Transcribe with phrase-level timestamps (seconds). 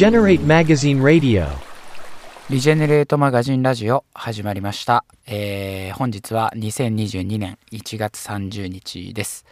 [0.00, 1.48] Regenerate Magazine Radio.
[2.48, 9.44] リジェネレートマガジンラジオ始まりました、えー本日は2022年1月30日です、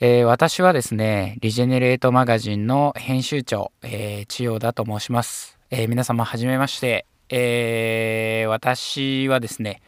[0.00, 9.82] えー私はですねリジェネレートマガジンの編集長、えー千代田と申します、えー皆様はじめまして、えー私はですね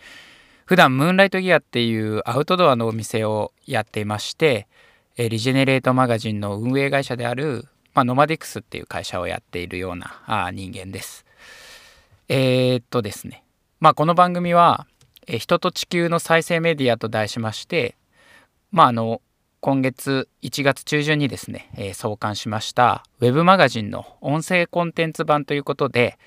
[0.66, 4.68] 普段ムーンライトギアっていうアウトドアのお店をやっていまして、
[5.16, 11.24] えーリジェネレートマガジンの運営会社である、まあ、ノマディクスっていう会社をやっているようなあ人間です。
[12.28, 13.44] えーっとですね、
[13.80, 14.86] まあ、この番組は
[15.28, 17.96] 「えー人と地球の再生メディア」と題しまして、
[18.72, 19.22] まあ、あの
[19.60, 26.18] 今月1月中旬にですね、えー創刊しましたウェブマガジンの音声コンテンツ版ということで、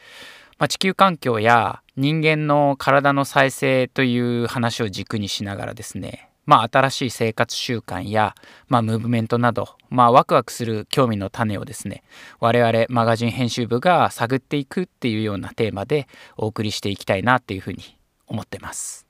[0.60, 8.34] まあ、地球環境や人間の体の再生という話を軸にしながらですねまあ、新しい生活習慣や、
[8.70, 12.04] まあ、ムーブメントなど、まあ、ワクワクする興味の種をですね
[12.40, 19.06] 我々マガジン編集部が探っていくっていうようなテーマでお送りしていきたいなっていうふうに思ってます。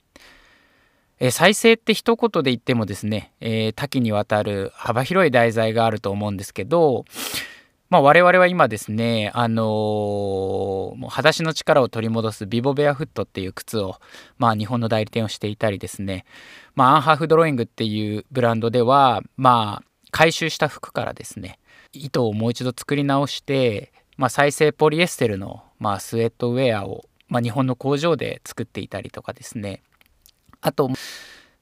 [1.20, 7.06] え再生って一言で言ってもですね、えー多岐にわたる幅広い題材があると思うんですけど、
[7.90, 13.98] まあ、我々は今ですね、あのーもう裸足の力を取り戻すビボベアフットっていう靴を、
[14.38, 16.26] まあ、日本の代理店をしていたりですね、
[16.76, 21.60] まあ、アンハーフドローイングっていうブランドでは、まあ、回収した服からですね
[21.94, 29.82] 糸をもう一度作り直して、まあ、再生ポリエステルの、まあ、スウェットウェアを、まあ、日本の工場で作っていたりとかですね。
[30.62, 30.90] あと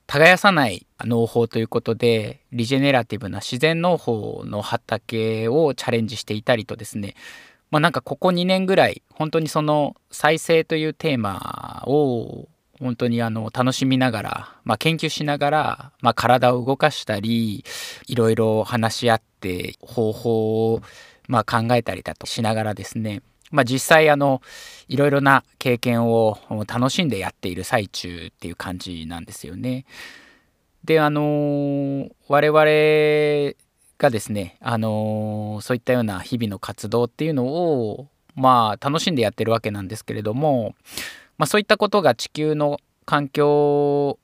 [0.07, 7.15] 耕さない農法ということでリジェネラティブな自然農法の畑をチャレンジしていたりとですね。
[7.71, 12.47] まあなんかここ2年ぐらい本当にその再生というテーマを
[12.79, 17.63] 本当にあの楽しみながら、まあ、研究しながら、まあ、体を動かしたり
[18.07, 20.81] いろいろ話し合って方法を
[21.27, 23.21] まあ考えたりだとしながらですね。
[23.51, 24.41] まあ、実際あの
[24.87, 29.85] いろいろな経験を楽しんでやっている最中っていう感じなんですよね。
[30.83, 33.55] であの我々
[33.97, 40.75] がですねあのそういったような日々の活動っていうのをまあ楽しんでやってるわけなんですけれども、
[41.37, 44.19] まあ、そういったことが地球の環境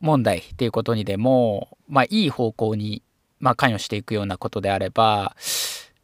[0.00, 3.02] 問題っていうことにでも、まあ、いい方向に、
[3.38, 5.36] まあ、関与していくようなことであれば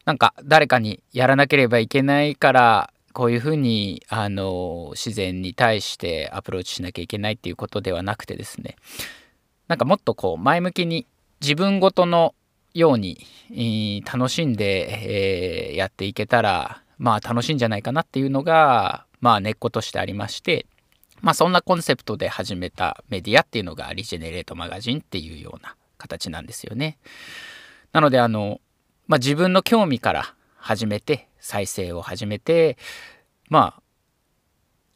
[0.09, 8.77] なんか誰かにやらなければいけないからこういうふうにあの自然に対してアプローチしなきゃいけないっていうことではなくてですね
[9.67, 11.07] なんかもっとこう前向きに
[11.43, 12.35] 自分ごとの
[12.73, 13.19] ように、
[13.53, 20.65] え楽しんで、えーやっていけたらまあ楽しいんじゃないかなっていうのがまあ根っことしてありまして
[21.21, 26.97] まあそんなコンセプトで始めたメディアっていうのがリジェネレートマガジンっていうような形なんですよね。
[27.93, 28.63] なのであの
[29.09, 32.77] まあ、自分の興味から始めて再生を始めて
[33.49, 33.83] まあ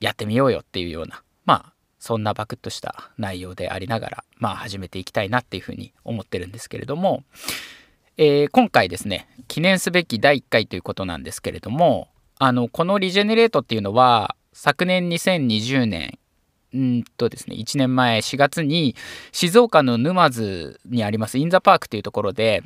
[0.01, 7.25] やってみようよっていうようなまあそんなバクッとした内容でありながらまあ始めていきたいなっていうふうに思ってるんですけれども、
[8.19, 12.09] えー今回ですね記念すべき第1回ということなんですけれども
[12.39, 16.19] あのこのリジェネレートっていうのは昨年2020年
[16.75, 18.95] うんとですね1年前4月に
[19.31, 22.63] 静岡の沼津にありますインザパークというところで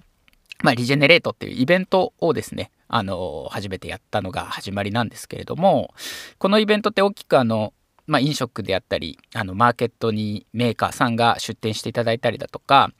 [0.62, 5.92] まあ、リジェネレートっていうイベントをですね、あの、初めてやったのが始まりなんですけれども、
[6.38, 7.72] このイベントって大きくあの、
[8.06, 12.92] まあ、飲食であったり、あの、マーケットにメーカーさんが出店していただいたりだとか、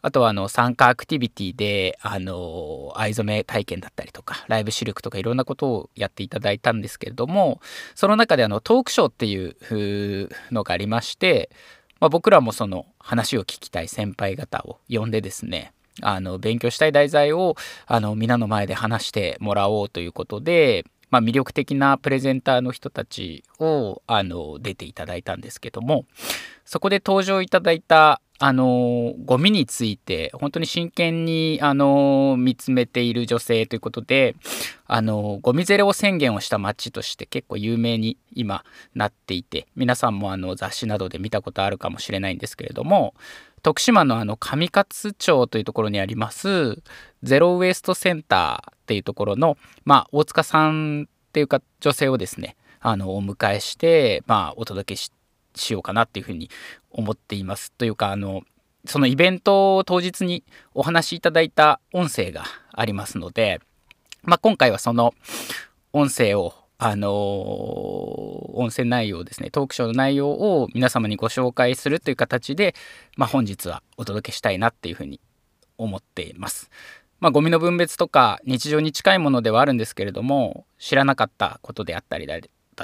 [0.00, 7.60] あとはあの、参加アクティビティで、あの、藍染め体験だったりとか、ライブシルクとかいろんなことをやっていただいたんですけれども、
[7.94, 11.50] その中であの、トークショーっていうふうのがありまして、
[12.00, 17.56] まあ、僕らもその話を聞きたい先輩方を呼んでですね、あの勉強したい題材を
[17.86, 26.06] あの皆の前で話してもらおうということで、まあ、魅力的なプレゼンターの人たちをあの出ていただいたんですけども
[26.64, 34.34] そこで登場いただいたあのゴミについて本当に真剣にあの見つめている女性ということで
[34.86, 38.64] あのゴミゼロ宣言をした街として結構有名に今
[38.94, 43.14] なっていて皆さんもあの雑誌などで見たことあるかもしれないんですけれども
[43.64, 46.82] 徳島のあの上勝町というところにあります
[47.22, 49.56] ゼロウエストセンターっていうところの、
[49.86, 55.00] まあ、大塚さんっていうか女性をですねあのお迎えして、まあ、お届け
[55.54, 56.50] しようかなっていうふうに
[56.90, 57.72] 思っています。
[57.72, 58.42] というかあの
[58.84, 60.44] そのイベントを当日に
[60.74, 63.62] お話しいただいた音声がありますので、
[64.24, 65.14] まあ、今回はその
[65.94, 66.54] 音声を
[66.86, 67.14] あの
[68.54, 72.74] 音声内容ですねトークショーの内容を皆様にご紹介するという形で、
[73.16, 75.18] まあ、本日はお届けしたいなっていうふうに
[75.78, 76.70] 思っています。
[77.20, 82.38] まあ、ゴミの分別とか日常に近いものではあるんですけれども知らなかったことであったりだ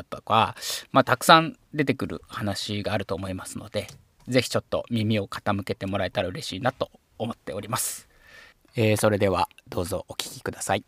[0.05, 0.55] とか、
[0.93, 3.87] まあ、たくさん出てくる話があると思いますので
[4.29, 8.09] 是非ちょっと耳を傾けてもらえたら嬉しいなと思っております。
[8.77, 10.85] えー、それではどうぞお聞きください。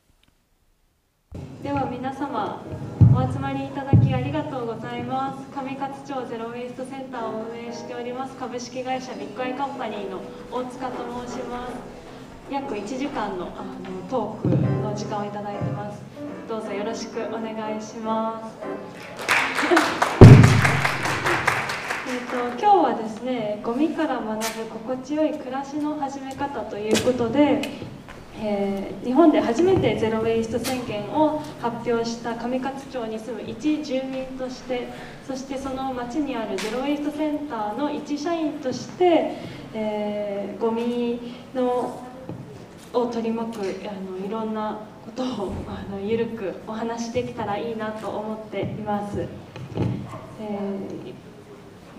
[1.63, 2.63] では皆様
[3.15, 5.45] お集まりいただきありがとうございます。
[5.55, 8.35] 上勝町ゼロウェイストセンターを運営しております。
[8.37, 11.73] 株式会社ビッグアイカンパニーの大塚と申します。
[12.51, 16.01] 約1時間のあのトークの時間をいただいてます。
[16.49, 18.57] どうぞよろしくお願いします。
[22.09, 27.61] えと今日はですねゴミから学ぶ心地よい暮らしの始め方ということで
[28.45, 34.89] えー、日本で初めてゼロ・ウェイスト宣言を発表した上勝町に住む一住民として
[35.25, 39.37] そしてその町にあるゼロ・ウェイストセンターの一社員として、
[39.75, 42.05] えー、ゴミの
[42.93, 49.21] を取り巻くあのいろんなことをあのゆるくお話しできたらいいなと思っています。
[49.21, 51.15] えー、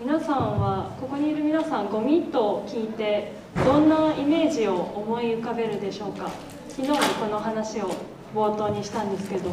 [0.00, 3.32] 皆さんはここにいる皆さんゴミと聞いて
[3.64, 6.28] どんなイメージを思い浮かべるでしょうか？
[6.68, 7.90] 昨日もこの話を
[8.34, 9.50] 冒頭にしたんですけど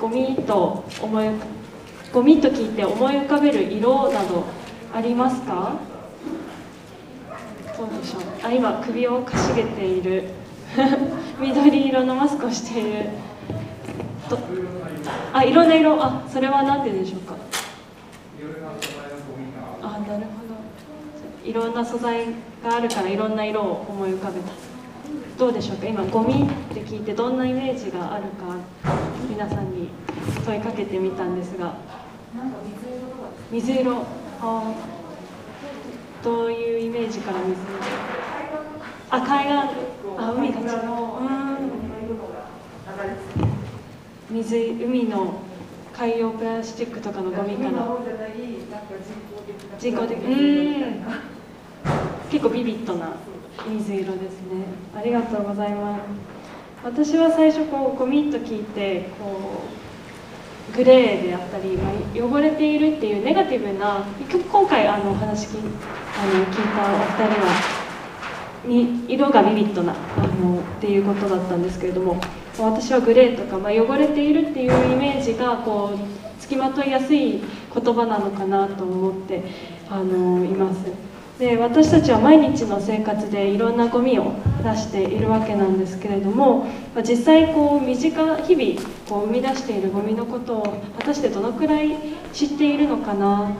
[0.00, 1.26] ゴミと思い
[2.12, 4.44] ゴミと聞いて思い浮かべる色など
[4.94, 5.72] ありますか？
[7.76, 8.22] どうでしょう？
[8.44, 10.24] あ今首をかしげている。
[11.40, 13.08] 緑色のマスクをしている。
[14.28, 14.38] と
[15.32, 16.02] あいろんな色。
[16.02, 17.34] あそれは何ででしょうか
[19.82, 20.26] あなるほど
[21.48, 22.26] いろんな素材
[22.62, 24.52] があるからいろんな色を思い浮かべた。
[25.38, 25.86] どうでしょうか？
[25.86, 28.56] 今ゴミって聞いてどんなイメージがあるか
[29.30, 29.88] 皆さんに
[30.44, 31.74] 問いかけてみたんですが。
[33.50, 34.04] 水色？
[34.42, 34.74] あ
[36.22, 37.62] どういうイメージから水色？
[39.10, 39.54] あ海岸。
[40.18, 40.68] あ海が違う
[44.30, 45.40] 水海の
[45.96, 47.96] 海洋プラスチックとかのゴミから。
[49.78, 50.18] 人工的。
[50.18, 51.37] うん
[52.30, 53.16] 結構ビビッドな
[53.66, 54.64] 水色ですね
[54.96, 56.00] ありがとうございます
[56.84, 59.64] 私は最初こうゴミと聞いてこ
[60.72, 64.04] うグレーであったり、まあ、汚れているっていうネガティブな
[64.50, 67.78] 今回あのお話聞あの聞いたお二人は
[68.66, 72.20] に色がビビッドなあのっていうことだったんですけれども
[72.58, 77.40] 私はグレーとか、まあ、汚れているっていうイメージがこうつきまといやすい
[77.74, 79.42] 言葉なのかなと思って
[79.88, 81.07] あのいます。
[81.38, 84.32] で私たちは毎日の生活でいろんなゴミを
[84.64, 91.96] 出しているわけなんですけれども実際こう身近日々こう生み出しているゴミのことを果たしてどのくらい
[92.32, 93.52] 知っているのかな？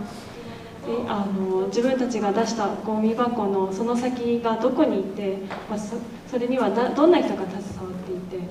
[0.84, 5.36] であの自分たちが出したゴミ箱のその先がどこにいて、
[5.70, 8.44] まあ、それにはどんな人が携わっていて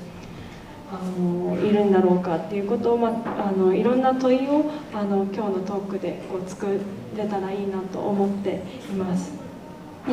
[0.89, 6.80] あのいるんだろうかっていうことを、まあ、あのいろんな問いをあの今日のトークでこう作
[7.17, 9.33] れたらいいなと思っています。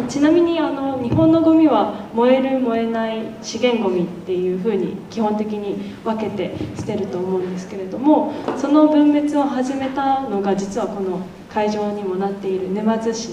[0.09, 13.29] ちなみにあの日本のゴミは燃える燃えない資源ゴミっていうふうに基本的に分けて捨てると思うんですけれどもその分別を始めたのが実はこの会場にもなっている沼津市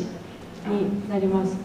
[0.67, 1.57] になります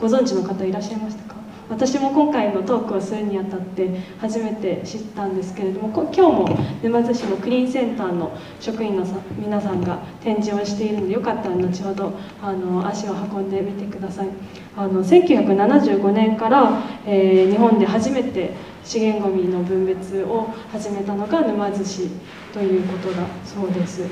[0.00, 1.27] ご存知の方いらっしゃいましたか？
[1.68, 9.04] 私も今回のトークをするにあたって初めて知ったんですけれども今日も沼津市のクリーンセンターの職員の
[9.36, 14.28] 皆さんが展示をしているのでよかったら後ほどあの足を運んでみてください。
[14.76, 18.52] あの1975年から、えー、日本で初めて
[18.84, 22.08] 資源ごみの分別を始めたのが沼津市
[22.54, 24.02] ということだそうです。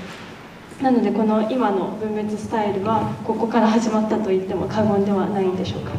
[0.82, 5.92] なのでこの今の分別スタイルはここから始まったと言っても過言ではないんでしょうか。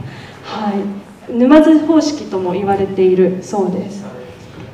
[0.43, 1.06] はい。
[1.29, 4.05] 沼津方式とも言われているそうです。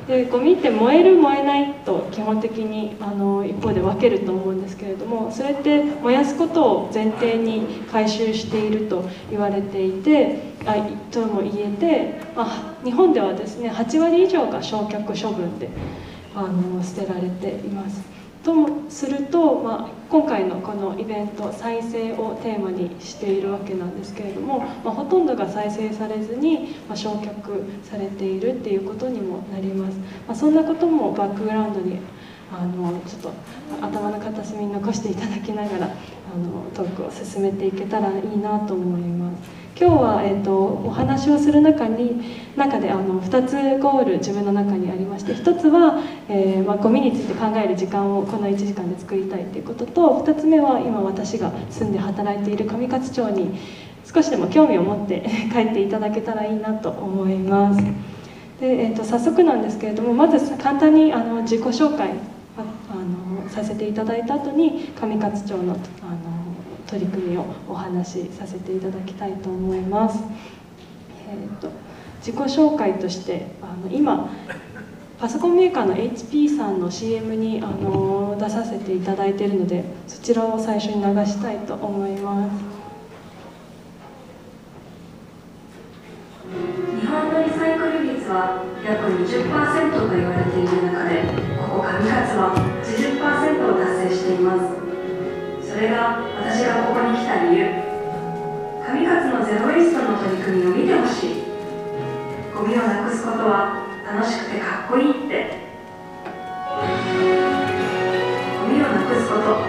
[0.06, 10.76] でゴミって燃える燃えないと基本的にあの一方で分けると思うんですけれどもそれって燃やすことを前提に回収していると言われていてあ
[11.10, 15.70] とも言えて、まあ、日本ではですね8割以上が焼却処分で
[16.34, 18.02] あの捨てられています。
[18.44, 29.96] ともすると、まあ、今回のこのイベント再生をテーマにしているわけなんですけれども、まあ、ほとんどが再生されずに、まあ、焼却されているっていうことにもなります、
[30.28, 31.98] ま、そんなこともバックグラウンドに
[32.52, 33.32] あのちょっと
[33.80, 39.63] 頭の片隅に残していただきながらあのトークを進めていけたらいいなと思います。
[39.76, 42.22] 今日は、えーと、お話をする中に
[42.56, 53.58] 中であの2つゴール自分の中にありまして1つは、えーまあ、ゴミについて考える時間をこの1時間で作りたいということと2つ目は今私が住んで働いている上勝町に
[54.04, 57.82] 少しでも興味を持って 帰っていただけたらいいなと思います。
[58.60, 62.10] で、えーと、早速なんですけれどもまず簡単にあの自己紹介
[62.56, 62.62] あ
[62.94, 66.33] のさせていただいた後に上勝町のあの
[66.86, 70.18] 取り組みをお話しさせていただきたいと思います、
[71.28, 71.70] えーと、
[72.18, 74.30] 自己紹介としてあの今
[75.18, 82.84] パソコンメーカーの HP さんの CM にあの出させていただいているのでそちらを最初に流したいと思います。
[87.00, 91.22] 日本のリサイクル率は約20%と言われている中で
[91.56, 94.83] ここ上勝は80%を達成しています。
[95.74, 97.66] それが私がここに来た理由。
[98.78, 101.42] 上勝のゼロウェイストの取り組みを見てほしい。
[102.54, 105.58] ゴミをなくすことは楽しくてかっこいいって。
[108.60, 109.66] ゴミをなくすこと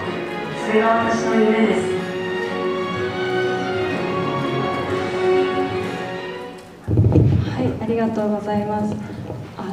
[0.68, 1.82] それが私の夢です。
[7.50, 9.15] はいありがとうございます。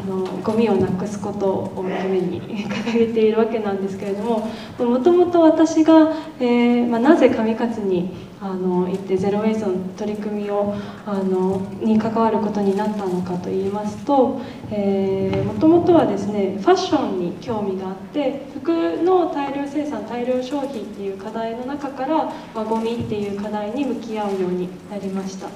[0.06, 10.74] のゴミをなくすことを夢に掲げているわけなんですけれどももともと私が、えーまあ、なぜ上勝にあの行ってゼロウェイズの取り組みを
[11.06, 14.40] あのに関わることになったのかといいますと
[14.74, 18.72] もともとはですねファッションに興味があって服
[19.04, 25.48] の大量生産大量消費っていう課題の中から、まあ、ゴミっていう課題に向き合うようになりました。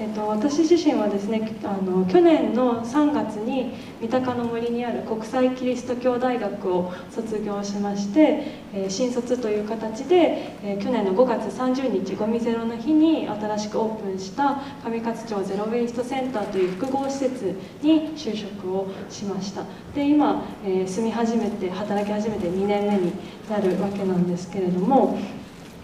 [0.00, 19.64] えっと、私自身はですねあの去年の3月に三鷹の森にある国際キリスト教大学を卒業しまして、えー、新卒という形で、えー、去年の5月30日ゴミゼロの日に新しくオープンした上勝町ゼロウェイストセンターという複合施設に就職をしました。
[19.94, 23.12] で今、えー、住み始めて働き始めて2年目に
[23.50, 25.18] なるわけなんですけれども、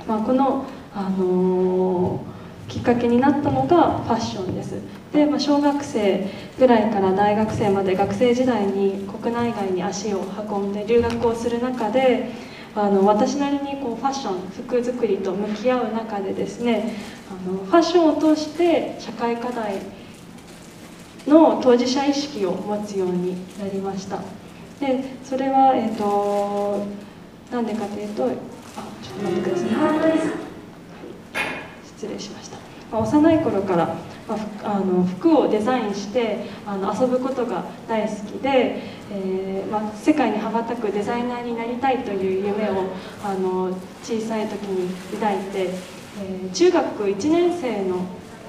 [0.09, 2.36] まあ、このあのー
[2.69, 4.75] きっかけになったのがファッションです。
[5.13, 6.27] で、まあ、小学生
[6.59, 12.31] ぐらいから大学生まで学生時代に国内外に足を運んで留学をする中で
[12.75, 16.95] あの私なりにこうファッション服作りと向き合う中でですね
[17.31, 19.77] あのファッションを通して社会課題
[21.27, 24.21] の当事者意識を持つようになりました。
[24.81, 26.87] でそれはえっ、ー、と
[27.51, 28.29] なんでかというとあ
[29.03, 30.47] ちょっと待ってください。
[31.97, 32.59] 失礼しました、
[32.93, 33.87] まあ、幼い頃から、
[34.29, 42.85] まあ、あの服をデザインしてあの遊ぶことが大好きで、えー、まあ、世界に羽ばたくデザイナーになりたいという夢を
[43.25, 48.05] あの小さい時に抱いて、えー、中学1年生の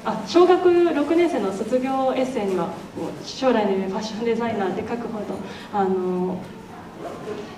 [0.06, 2.70] あ小学6年生の卒業エッセイには
[3.25, 5.25] 将来の夢ファッションデザイナーって書くほど
[5.74, 6.42] あの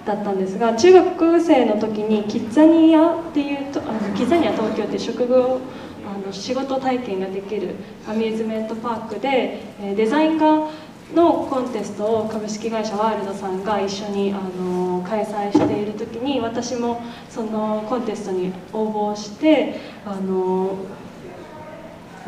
[0.06, 5.60] だったんですが中学生の時にキッザニアっていうとあのキッザニア東京っていう職業
[6.06, 7.76] あの仕事体験ができる
[8.08, 9.62] アミューズメントパークで
[9.96, 10.70] デザイン画
[11.14, 20.76] のコンテストを株式会社ワールドさんが一緒にあの開催している時に私もそのコンテストに応募してあの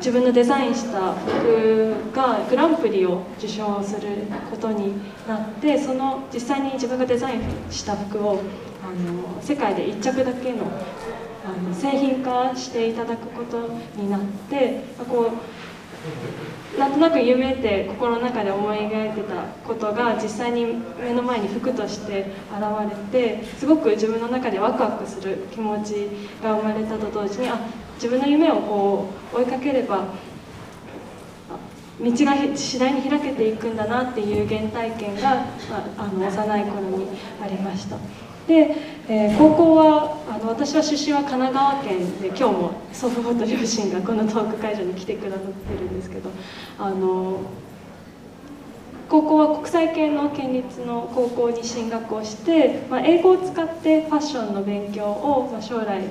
[0.01, 4.93] 自分のデザインした服がグランプリを受賞することに
[5.27, 8.41] なってその実際に自分がデザインした服を
[8.83, 10.65] あの世界で1着だけの
[11.45, 15.31] あの製品化していただくことになってこ
[16.75, 20.65] うなんとなく夢って心の中で思い描いてたことが実際に
[20.99, 26.07] 目の前に服として現れてすごく自分の中でワクワクする気持ち
[26.43, 27.59] が生まれたと同時にあ
[28.01, 30.05] 自分の夢をこう追いかければ
[31.99, 35.35] 道が次第に開けていくんだなっていう原体験が、
[35.69, 37.05] まあ、あの幼い頃に
[37.39, 37.97] ありました。
[38.47, 38.75] で、
[39.07, 46.31] えー、高校はあの私は出身は神奈川県で今日も祖父母と両親がこのトーク会場に来てくださってるんですけど
[46.79, 47.41] あの
[49.09, 56.01] 高校は国際系の県立の高校に進学をして、まあ、英語を使ってファッションの勉強を、まあ、将来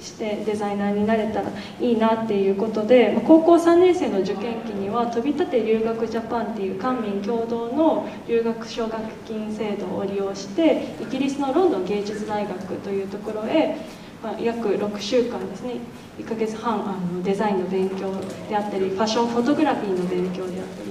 [0.00, 13.76] してデザイナーになれたらいいなっていうことで高校3年生の受験期には飛び立て留学ジャパンっていう官民共同の留学奨学金制度を利用してイギリスのロンドン芸術大学というところへ、
[14.22, 15.76] まあ、約6週間ですね
[16.18, 18.12] 1ヶ月半あのデザインの勉強
[18.48, 20.89] であったりファッションフォトグラフィーの勉強であったり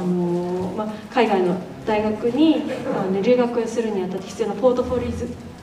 [0.00, 2.62] あの、まあ、海外の大学に
[2.96, 5.12] あの留学するにあたって必要なポートフォリ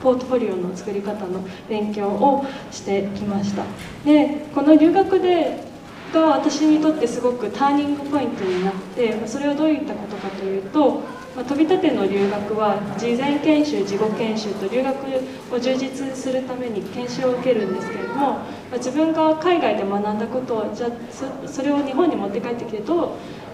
[0.00, 3.64] ポートフォリオの作り方の勉強をしてきました。
[4.04, 5.66] でこの留学で
[6.12, 11.02] が私にとってすごくターニングポイントになってそれはどういったことかというと
[11.38, 14.96] ま、飛び立ての留学は事前研修事後研修と留学
[15.54, 18.40] を充実するために研修を受けるんですけれども、
[18.70, 20.90] ま、自分が海外で学んだことをじゃあ
[21.46, 23.08] それを日本に持って帰ってきてどう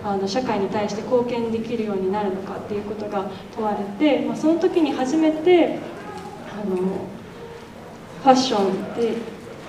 [0.05, 5.79] あの社会に対して貢献できるようになるのかっていうことが問われて、まあ、その時に初めて
[6.53, 6.77] あの
[8.23, 9.17] ファッションで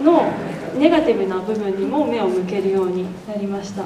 [0.04, 0.30] の
[0.77, 3.86] ネガティブな部分にも目を向けるようになりました。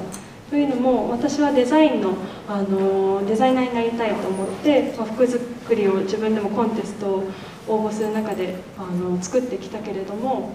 [0.50, 2.14] というのも私はデザインの
[2.48, 7.30] あのデザイナーになりたいと思って、まあ、服作りを自分でもコンテストを
[7.68, 10.50] 応募する中であの作ってきたけれども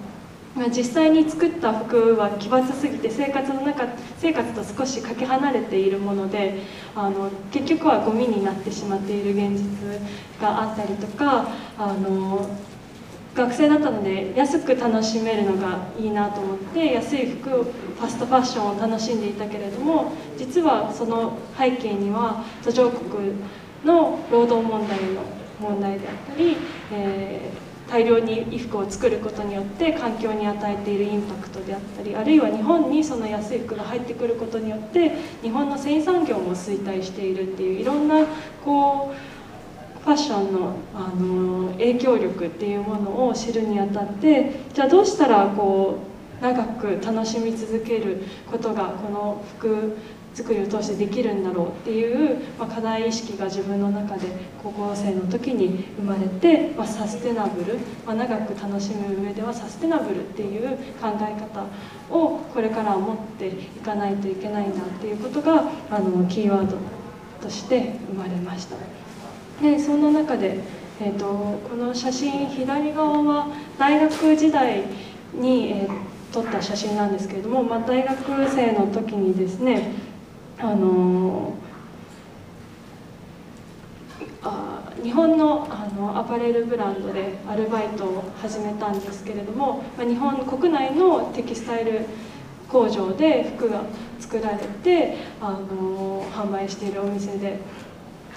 [0.55, 6.61] ま実際に作った服は奇抜すぎて生活の中生活と少しかけ離れているもので
[6.95, 10.01] あの結局はゴミになってしまっている現実
[10.41, 12.49] があったりとかあの
[13.35, 23.33] 学生だったので安く楽しめるのがいいなと思って安い服ファストファッションを楽しんでいたけれども実はその背景には途上国
[23.83, 25.21] の労働問題の
[25.59, 26.57] 問題であったり、
[26.93, 35.11] えー、大量に衣服を作ることによって環境に与えているインパクトであったりあるいは日本にその安い服が入ってくることによって
[35.41, 38.25] 日本の繊維産業も衰退しているっていういろんな
[38.63, 49.97] こうファッションのあの影響力っていうものを知るにあたってじゃあどうしたらこう長く楽しみ続けることがこの服
[50.35, 54.27] 作りを通してできるんだろうっていう、まあ、課題意識が自分の中で
[54.61, 61.65] 高校生の時に生まれて、まあ、サステナブル、まあ、長く楽しむ上ではサステナブルっていう考え方
[62.13, 66.77] をこれから持っていかないといけないんだっていうことがあのキーワード
[67.41, 68.75] として生まれました。
[69.61, 70.59] でその中で、
[70.99, 71.25] えーと、
[71.69, 73.47] この写真左側は
[73.79, 74.83] 大学時代
[75.33, 79.91] に、えー、撮った写真なんですけれども、まあ、大学生の時にですね
[80.65, 81.53] あの
[84.41, 92.07] あ日本のあのアパレルブランドでアルバイトを始めたんですけれども、まあ、日本国内のテキスタイル
[92.67, 93.83] 工場で服が
[94.19, 97.59] 作られてあの販売しているお店で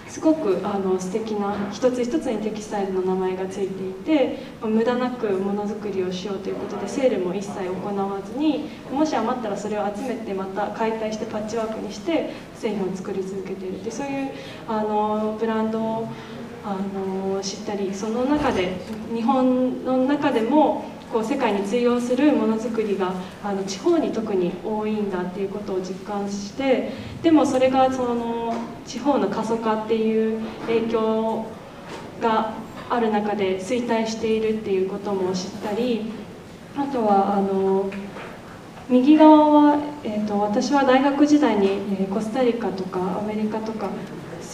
[0.08, 14.30] すごくあの素敵な一つ一つにテキスタイルの名前が付いていて無駄なくものづくりをしようということでセールも一切行わずにもし余ったらそれを集めてまた解体してパッチワークにして製品を作り続けているでそういう
[14.66, 16.08] あのブランドを
[16.64, 18.72] あの知ったりその中で
[19.14, 26.92] 日本の中でもこう世界に通用するものづくりがあの地方に特に多いんだっていうことを実感して
[27.22, 28.54] でもそれがその
[28.86, 31.46] 地方の過疎化っていう影響
[32.20, 32.54] が
[32.90, 36.12] ある中で衰退しているっていうことも知ったり
[36.76, 37.90] あとはあの
[38.88, 41.68] 右側は、えーと、私は大学時代に、
[42.00, 43.90] え、コスタリカとかアメリカとか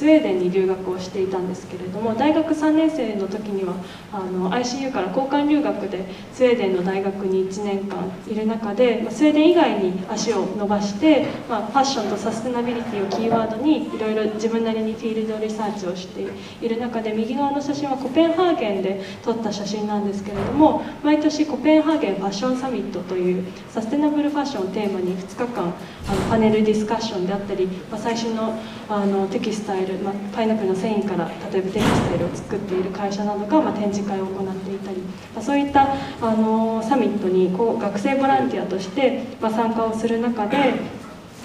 [0.05, 3.73] スウェーデンに留学をしていたんですけれども大学3年生の時には
[4.12, 16.27] あの ICU から交換留学でスウェーデンの大学に1年間いる中で、ま、スウェーデン以外に足を伸ばして、まあ、ファッションとサステナビリティをキーワードにいろいろ自分なりにフィールドリサーチをして
[16.61, 25.73] いる中で右側の写真はコペンハーゲンで撮った写真なんですけれども毎年コペンハーゲンファッションサミットというサステナブルファッションをテーマに2日間
[26.09, 40.74] あのパネルディスカッションであったり、まあ、最新のあのテキスタイル、まあ、パイナップルの繊維から例えばテキスタイルを作っている会社などが、まあ、展示会を行っていたり、まあ、そういったあのサミットにこう学生ボランティアとして、まあ、参加をする中で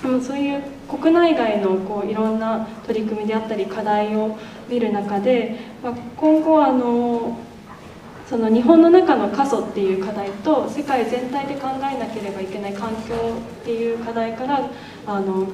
[0.01, 4.37] そういう国内外のこういろんな取り組みであったり課題を
[4.69, 7.37] 見る中で、まあ、今後あの
[8.29, 13.15] その日本の中の過疎っていう課題と世界全体で考えなければいけない環境
[13.61, 14.69] っていう課題から
[15.07, 15.47] あの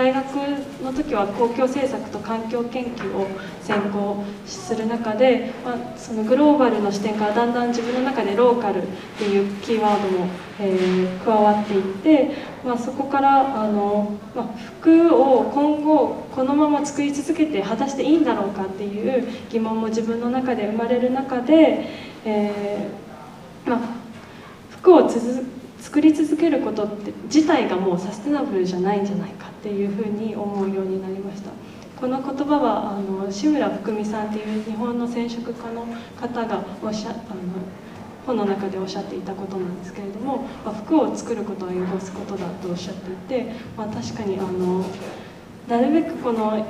[0.00, 0.24] 大学
[0.82, 3.26] の時は公共政策と環境研究を
[3.60, 8.86] 専攻する中で、まあ、そのグローバルの視点からだんだん自分の中でローカルっ
[9.18, 10.26] ていうキーワードも、
[10.58, 12.30] えー、加わっていって、
[12.64, 14.46] まあ、そこからあの、まあ、
[14.80, 21.84] 服を今後このまま作り続けて果たしていいんだろうかっていう疑問も自分の中で生まれる中で、
[22.24, 23.80] えーまあ、
[24.70, 31.50] 服を続作り続けることって自体がもうサステナブルじゃないんじゃないかっていうふうに思うようになりました。
[32.00, 35.86] この言葉はあの志村福美さんっていう日本の染色家の
[36.18, 37.18] 方がおっしゃあの
[38.26, 44.84] 本の中でおっしゃっていたことなんですけれども、まあ、服を作ることは汚すことだとおっしゃっていて、まあ、確かにあの
[45.68, 46.66] なるべくこの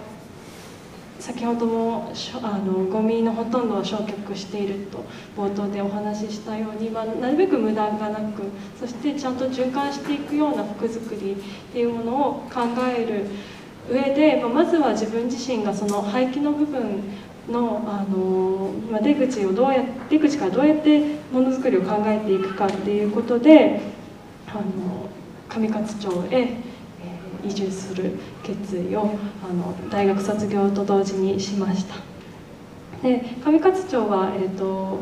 [1.21, 5.05] 先ほどもあのゴミのほとんどを焼却していると
[5.37, 8.45] 冒頭でお話ししたように、まあ、なるべく無駄がなく
[8.79, 11.37] そしてちゃんと循環していくような服作りっ
[11.73, 12.61] ていうものを考
[12.97, 13.27] える
[13.91, 17.03] 上で、まあ、まずは自分自身がその廃棄の部分
[17.51, 23.81] のあの、ま、出口をどうや出口からどうやってものづくりを考えていくかっていうことで
[24.49, 25.09] あの
[25.49, 26.57] 上勝町へ、
[27.45, 29.11] 移住する決意を
[29.43, 31.95] あの大学卒業と同時にしました。
[33.03, 34.99] で上勝町は、えーと、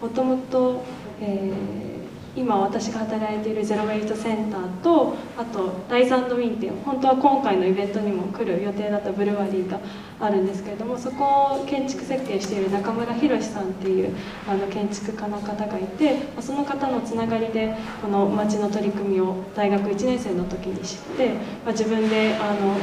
[0.00, 0.84] もともと、
[1.20, 1.91] えー
[2.34, 9.78] 今私が働いているゼロウェイトセンターとあとライズウィンっていう本当は今回のイベントにも来る予定だったブルワリーが
[10.18, 14.14] あるんですけれどもそこを建築設計している中村博さんっていう
[14.48, 21.34] あの建築家の方がいてその方のつながりでこの町の取り組みを大学1年生の時に知って、ま
[21.68, 22.76] あ、自分であの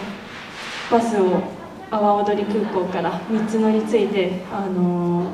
[0.92, 1.42] バスを
[1.90, 5.32] 阿波踊り空港から3つ乗り継いであの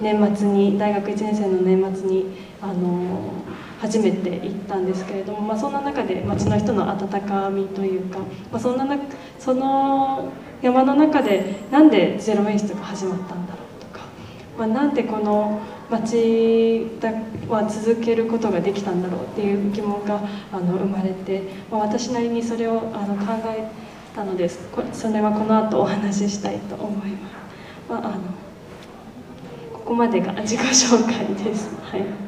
[0.00, 3.32] 年末に大学1年生の年末にあの
[3.80, 8.96] 初めて行ったんですけれども、まあ、そんな中で町の人の温かみというか、まあ、そんなな
[9.38, 14.06] その山の中でなんでゼロ・ウェイストが始まったんだろうとか、
[14.58, 16.86] まあ、なんでこの町
[17.48, 20.20] は続けることができたんだろうっていう疑問が
[20.52, 23.70] あの生まれて、まあ、私なりにそれをあの考え
[24.14, 24.58] たのです
[24.92, 27.38] それはこの後お話ししたいと思います。
[27.88, 28.18] まあ、あの
[29.72, 31.70] ここまでが自己紹介です。
[31.80, 32.27] はい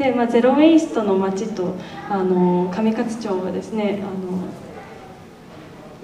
[0.00, 1.74] で、まあ、ゼロ・ウェイストの街と
[2.08, 4.48] あの上勝町はですねあの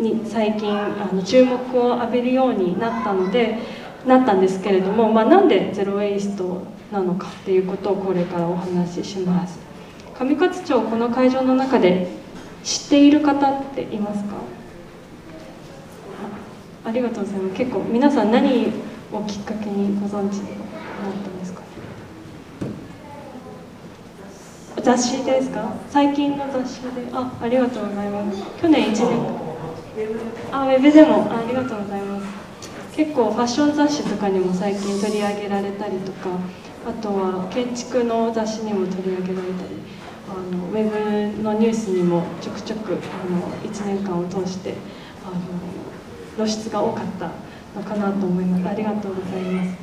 [0.07, 3.59] に最近あの注目を浴びるようになったので
[4.07, 9.59] なったんですけれども、まあ、なんでゼロ・ウェイストなのかっていうことをこれからお話しします。
[10.21, 12.09] 上勝町この会場の中で
[12.63, 14.35] 知っている方っていますか？
[16.85, 17.57] ありがとうございます。
[17.57, 18.67] 結構皆さん何
[19.11, 20.57] をきっかけにご存知になっ
[24.76, 25.75] た雑誌ですか？
[25.91, 26.89] 最近の雑誌で。
[27.13, 28.39] あありがとうございます。
[28.63, 29.19] 去年1年。
[30.53, 31.27] あウェブでも。
[31.29, 32.27] ありがとうございます。
[32.95, 36.31] 結構ファッション雑誌とかにも最近取り上げられたりとか
[36.89, 39.75] あとは建築の雑誌にも取り上げられたり
[40.31, 44.75] あのウェブのニュースにもちょくちょくあの1年間を通して
[45.27, 45.35] あの
[46.37, 47.33] 露出が多かった
[47.75, 48.69] のかなと思います。
[48.69, 49.77] ありがとうございます。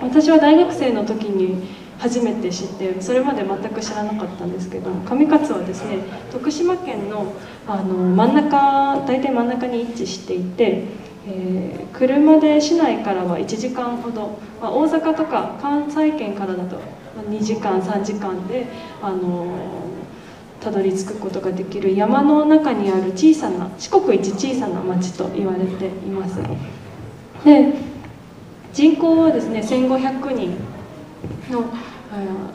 [0.00, 5.98] 私は大学生の時に初めて知ってそれまで全く知らなかったんですけど上勝はですね
[6.32, 7.34] 徳島県の
[7.66, 10.84] あの真ん中大体真ん中に位置していて、
[11.28, 16.80] えー、車で市内からは1時間ほど、まあ、大阪とか関西圏からだと
[17.28, 18.66] 2時間3時間で
[19.02, 19.46] あの
[20.60, 26.40] たどり着くことができる山の中にある小さな四国一小さな町と言われています。
[27.44, 27.74] で
[28.72, 30.56] 人口はですね1500人
[31.50, 31.64] の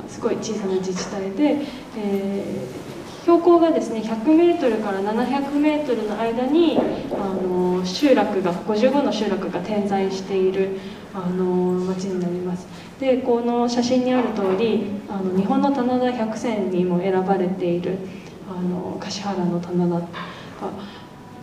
[0.07, 1.57] すごい小さな自治体で、
[1.97, 6.77] えー、標高がですね 100m から 700m の間に
[7.13, 10.77] あの集落が55の集落が点在している
[11.13, 11.45] あの
[11.85, 12.67] 町になります。
[12.99, 17.97] でこの写真にある通りあり日本の棚田百選にも選ばれている
[18.49, 20.07] あの橿原の棚田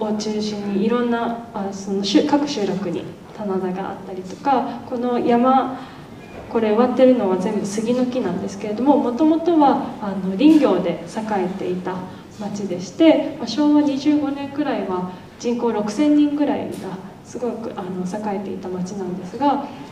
[0.00, 3.04] を中心にいろんなあその各集落に
[3.36, 5.78] 棚田があったりとかこの山
[6.52, 11.96] これ植わってるのは全部杉の木なんですけれどももともとはあの林業で栄えていた
[12.38, 16.74] 町でして、昭和25年くらいは人口6000人ぐらいが
[17.24, 19.46] すごくあの栄えていた町なんですが、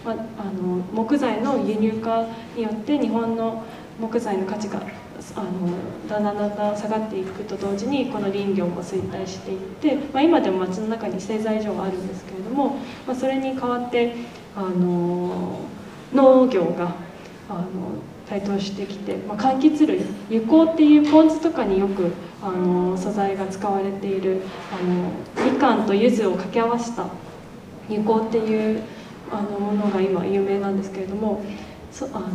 [0.04, 3.64] まあ、あの木材の輸入化によって日本の
[3.98, 4.82] 木材の価値が
[5.36, 5.48] あの
[6.08, 14.14] だんだんだんだん下がっていくと同時にこの林業も衰退していって、まあ、今でも町の中に製材所があるんですけれども、まあ、それに代わって
[14.56, 15.60] あの
[16.12, 16.94] 農業が
[17.48, 17.66] あの
[18.28, 24.42] 台頭してきて、まあ、柑橘類油香っていうポン酢とかによくあの素材が使われている
[24.72, 27.06] あのみかんと柚子を掛け合わせた
[27.88, 28.82] 油香っていう
[29.30, 31.44] あのものが今有名なんですけれども
[31.90, 32.30] そあの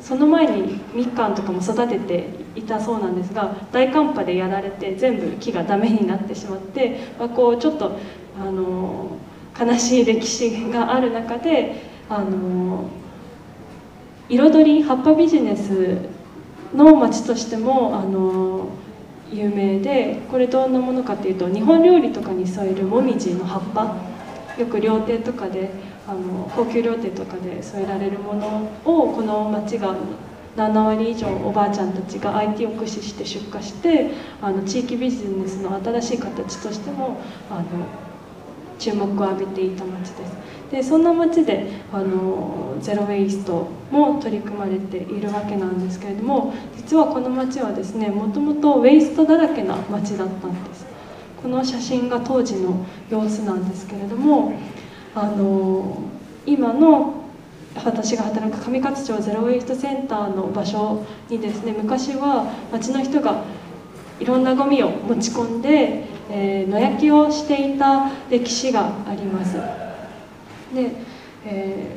[0.00, 7.98] その前にみかんとかも育てていたそうなんですが大寒波でやられて全部木がダメになってしまって、まあ、こうちょっと
[8.38, 9.10] あの
[9.58, 12.88] 悲しい歴史がある中であの
[14.28, 15.98] 彩り葉っぱビジネス
[16.74, 18.68] の町としてもあの
[19.32, 23.96] 有名でこれどんなものかっていうと日本料理とかに添えるもみじの葉っぱ
[24.60, 25.70] よく料亭とかで
[26.06, 29.96] あの高級料亭とかで添えられるものをこの町が
[30.56, 37.64] 7割以上おばあちゃんたちが IT を駆使して出荷してあの地域ビジネスの新しい形としてもあの
[38.78, 40.45] 注目を浴びていた町です。
[40.70, 50.86] でそんな町であのゼロ・ウェイストも取り組まれているわけなんですけれども実はこの町はですねもともとウェイストだらけな町だったんです。
[51.42, 54.54] この写真が当時の様子なんですけれども
[55.14, 55.98] あの
[56.44, 57.14] 今の
[57.76, 63.44] 私が働く上勝町ゼロ・ウェイストセンターの場所にですね昔は町の人が
[64.18, 69.85] いろんなゴミを持ち込んで、えー、野焼きをしていた歴史があります。
[70.74, 70.90] で、
[71.44, 71.96] え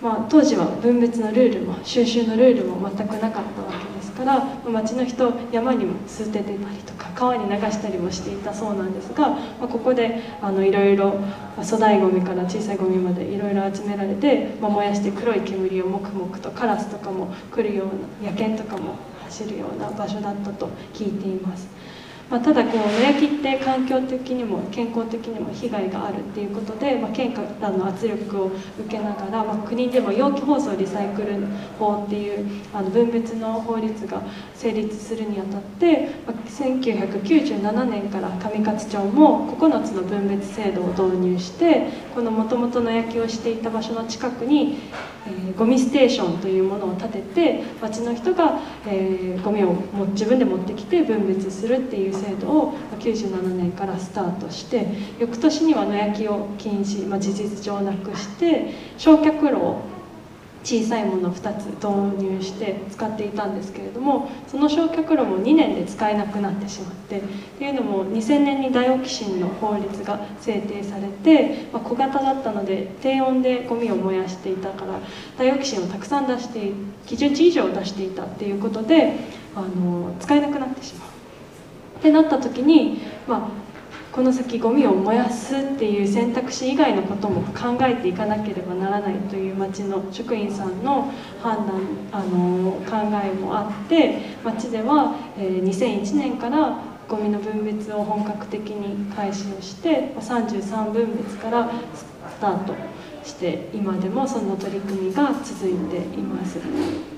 [0.00, 11.14] ー、まあ、当時は分別のルールも収集のルールも全くなかったわけですから町の人山にも捨ててたりとか川に流したりもしていたそうなんですが、まあ、ここでいろいろ
[11.56, 21.68] 粗大ごみから小さいごみまでいろいろ集められて、まあ、燃やして黒い煙をもくもくとカラスとかも来るような野犬とかも走るような場所だったと聞いています。
[22.30, 31.44] まあ、ただこう野焼きって環境的にも健康的にも被害があるっていうことで、まあ、県からの圧力を受けながら、まあ、国でも容器包装リサイクル
[31.78, 34.22] 法っていうあの分別の法律が
[34.54, 44.78] 成立するにあたって、まあ、1997年から上勝町も9つの分別制度を導入してこのもともと野焼きをしていた場所の近くに
[45.26, 54.86] えー、ゴミステーションというものを建てて町の人が、えー、ゴミをも自分で持ってきて分別するっていう制度を97年からスタートして
[55.18, 59.91] 翌年には野焼きを禁止、まあ、事実上なくして焼却炉を
[60.64, 67.22] 小さいもの2つ導入して使っていたんですけれどもその焼却炉も2年で使えなくなってしまってっ
[67.58, 75.00] ていうのも2000年にダイオキシンの法律が制定されて、まあ、小型だったので低温でゴミを燃やしていたから
[75.36, 76.72] ダイオキシンをたくさん出して
[77.06, 79.14] 基準値以上出していたっていうことで
[79.54, 81.08] あの使えなくなってしまう。
[81.98, 83.48] ってなった時に、まあ、
[84.12, 91.80] この先ゴミを燃やすっていう選択肢以外のことも考えていかなければならないという町の職員さんの判断
[92.12, 102.04] あの考えもあって町では、え、2001年からゴミの分別を本格的に開始をして33分別からス
[102.38, 102.74] タート
[103.24, 107.11] して今でもその取り組みが続いています。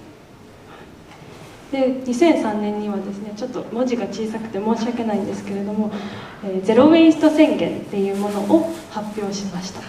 [1.73, 5.91] で2003年にはですねちょっと文字が小さくて申し訳ないんですけれども、
[6.45, 9.81] えー、ゼロ・ウェイスト宣言っていうものを発表しました。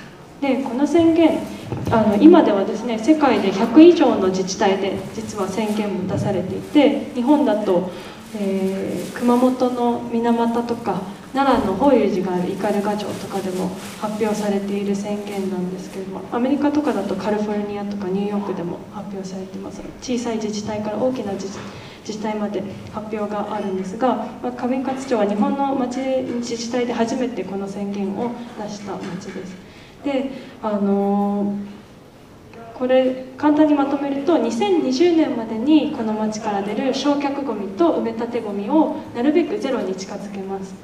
[0.41, 1.39] でこの宣言
[1.91, 7.89] あの今ではですね世界で100以上の自治体で実は宣言も出されていて日本だと、
[8.37, 11.01] えー、熊本の水俣とか
[11.33, 13.69] 奈良の法隆寺がある斑鳩町とかでも
[13.99, 19.81] 発表されている宣言なんですけれどもアメリカとかだとカリフォルニアとかニューヨークでも発表されてます。
[20.01, 21.49] 小さい自治体から大きな自
[22.05, 29.55] 治体まで発表があるんですが、まあ、上勝町は日本の町自治体で初めてこの宣言を出した町です。
[30.03, 31.84] であのー
[32.77, 40.75] これ簡単にまとめると2020年までにこの町から出る焼却ごみと埋め立てごみをなるべくゼロに近づけます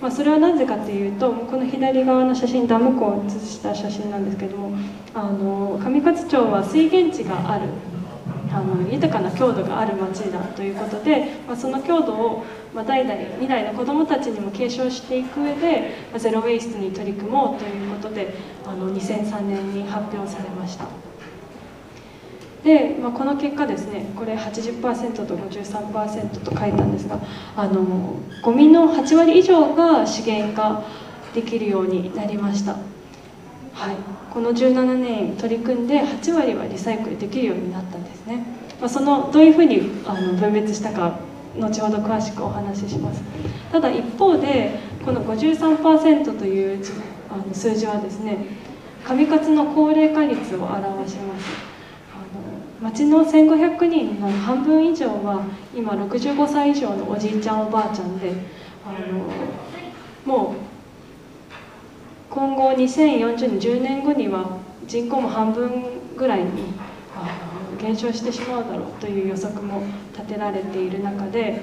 [0.00, 4.74] まあ、それはなぜかというとこの左側の写真ダム湖を写した写真なんですけども
[5.12, 7.68] あの上勝町は水源地がある
[8.52, 18.34] あの豊かな郷土がある町だということで、まあ、その郷土を、まあ、代々未来の子どもたちにも継承していく上で、まあ、ゼロ・ウェイストに取り組もうということで
[18.66, 21.09] あの2003年に発表されました。
[22.64, 27.18] で、まあ、この結果ですねこれ80%と53%と書いたんですが
[27.56, 30.82] あのゴミの8割以上が資源化
[31.34, 33.96] できるようになりました、はい、
[34.32, 38.44] この17年取り組んで8割はリサイクルできるようになったんですね、
[38.80, 43.22] まあ、そのどういうふうにあの分別したか後ほど詳しくお話しします。
[43.72, 46.84] ただ一方でこの53%という
[47.28, 48.46] あの数字はですね
[49.04, 51.39] 上勝の高齢化率を表します。
[52.82, 58.32] 町の1500人の半分以上は今65歳以上のおじいちゃんおばあちゃんで
[58.86, 59.26] あの
[60.24, 60.54] もう
[62.30, 65.84] 今後2040年10年後には人口も半分
[66.16, 66.72] ぐらいに
[67.78, 71.60] 減少してしまうだろうという予測も立てられている中で、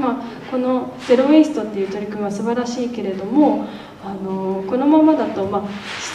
[0.00, 3.66] まあ、このゼロ・ウェイストっていう取り組みは素晴らしいけれども
[4.04, 5.62] あのこのままだと、まあ、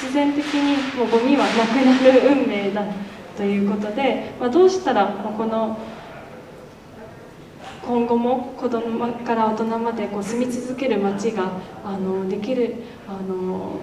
[0.01, 2.83] 必然的にもうゴミはなくなる運命だ
[3.37, 5.77] ということで、まあ、どうしたらこの
[7.85, 11.51] 今後も子供から大人までこう住み続ける街が
[11.85, 12.75] あのできる
[13.07, 13.79] あの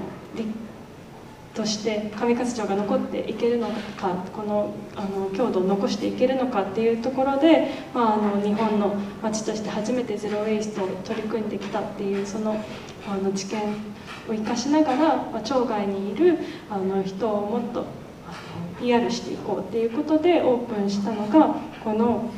[1.54, 12.60] として上勝町が残っていけるのかこのあの郷土を残していけるのかっていうところで、まあ、あの日本の町として初めてゼロ・ウェイストを取り組んできたっていうその
[13.06, 13.60] あの知見
[14.28, 16.38] を生かしながら、まあ、町外にいる
[16.68, 17.86] あの人をもっと
[18.80, 22.30] PR していこうっていうことでオープンしたのがこの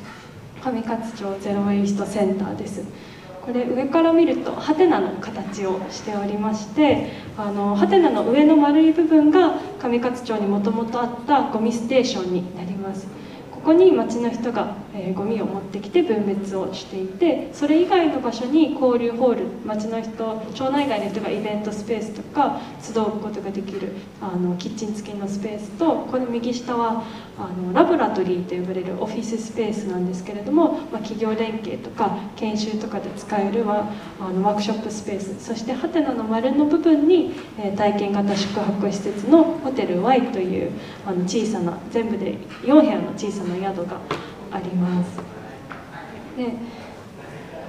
[0.63, 2.85] 上勝町ゼロ・ウェイストセンターです。
[3.43, 13.07] これ上から見るとハテナの形をしておりましてあのハテナの上の丸い部分が上勝町にもともとあったゴミステーションになります。
[13.53, 27.05] ここに町の人が、えー、ゴミを持ってきて分別をしていてそれ以外の場所に交流ホール町の人町内外の人がイベントスペースとか集うことができるあのキッチン付きのスペースとこの右下は
[27.39, 40.71] あのラボラトリーと呼ばれるオフィススペースなんですけれども、まあ、企業連携とか研修とかで使えるワあのワークショップスペースそしてハテナの丸の部分に、えー、体験型宿泊施設のホテル Y という
[41.05, 43.99] あの小さな全部で4部屋の小さな宿が
[44.51, 45.17] あります。
[46.37, 46.53] で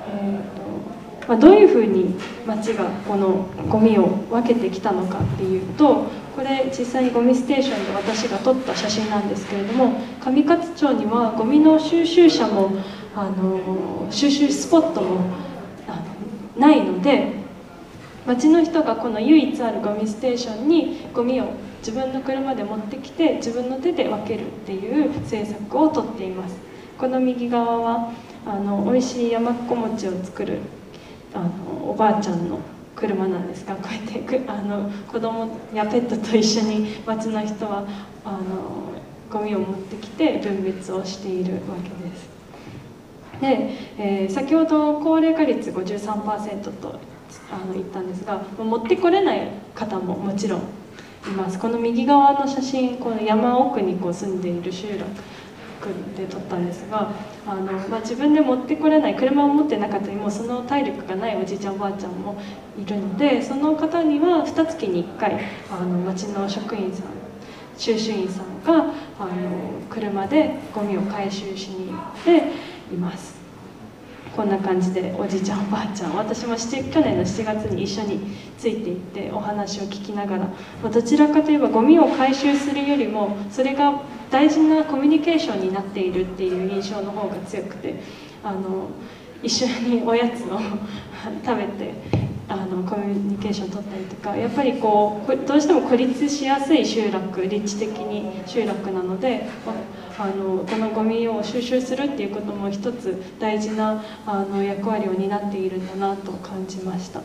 [0.09, 12.71] えーとまあ、どういうふうに町がこのゴミを分けてきたのかっていうとこれ実際にゴミステーションで私が撮った写真なんですけれども上勝町にはゴミの収集車も
[13.15, 15.19] あの収集スポットも
[16.57, 17.33] ないので
[18.25, 26.55] 町の人がこの唯一あるゴミステーションにゴミを自分の車で持ってきて自分の手で分けるっていう政策をとっています
[26.97, 28.13] この右側は
[28.45, 30.59] あの美味しい山っこ餅を作る
[31.33, 32.59] あのおばあちゃんの
[32.95, 37.85] 車なんですがこうやってあの子供やペットと一緒に町の人は
[38.25, 38.93] あの
[39.29, 42.37] ゴミを持ってきて分別をしているわけです。
[43.41, 46.99] で、えー、先ほど高齢化率53%と
[47.51, 50.61] あの言ったんですが持ってこれない方ももちろん
[51.29, 55.05] ますこの右側の写真この山奥にこう住んでいる集落
[56.17, 57.11] で撮ったんですが
[57.45, 62.39] あの、まあ、自分で持ってこれない車を持ってなかったりもうその体力がないおじいちゃんおばあちゃんも
[62.77, 67.05] いるのでその方には2月に1回あの町の職員さん
[67.77, 69.31] 収集員さんがあの
[69.89, 72.37] 車でゴミを回収しに行って
[72.93, 73.36] います。
[74.37, 78.19] こんな感じでおじいちゃんおばあちゃん私も去年の7月に一緒に
[78.59, 87.95] ついていってお話を聞きながら、どちらかといえばゴミを回収するよりもそれが大事なコミュニケーションになっているっていう印象の方が強くて
[88.43, 88.91] あの
[89.41, 90.59] 一緒におやつを
[91.43, 91.93] 食べて
[92.47, 99.47] あのコミュニケーション取ったりとかやっぱりこうどうしても孤立しやすい集落立地的に集落なので
[100.19, 107.21] あのこのゴミを収集するっていうことも一つ大事なあの役割を担っているんだなと感じました。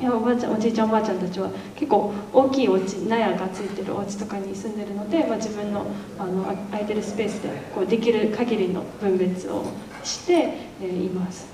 [0.00, 5.86] いやおばあちゃんおじいちゃんおばあちゃんたちは結構大きいお家納屋がついてるお家とかに住んでるので、まあ、自分の
[6.18, 9.64] あの空いてるスペースでこうできる限りの分別を
[10.02, 11.46] して、え、います。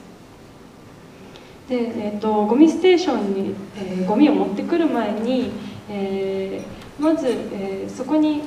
[1.69, 5.53] で、えーと、ゴミステーションに、えー、ゴミを持ってくる前に、
[5.89, 8.43] えー、まず、えー、そこに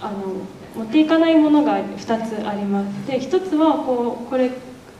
[0.00, 0.18] あの
[0.74, 3.06] 持っていかないものが2つあります。
[3.06, 4.50] で1つはこうこれ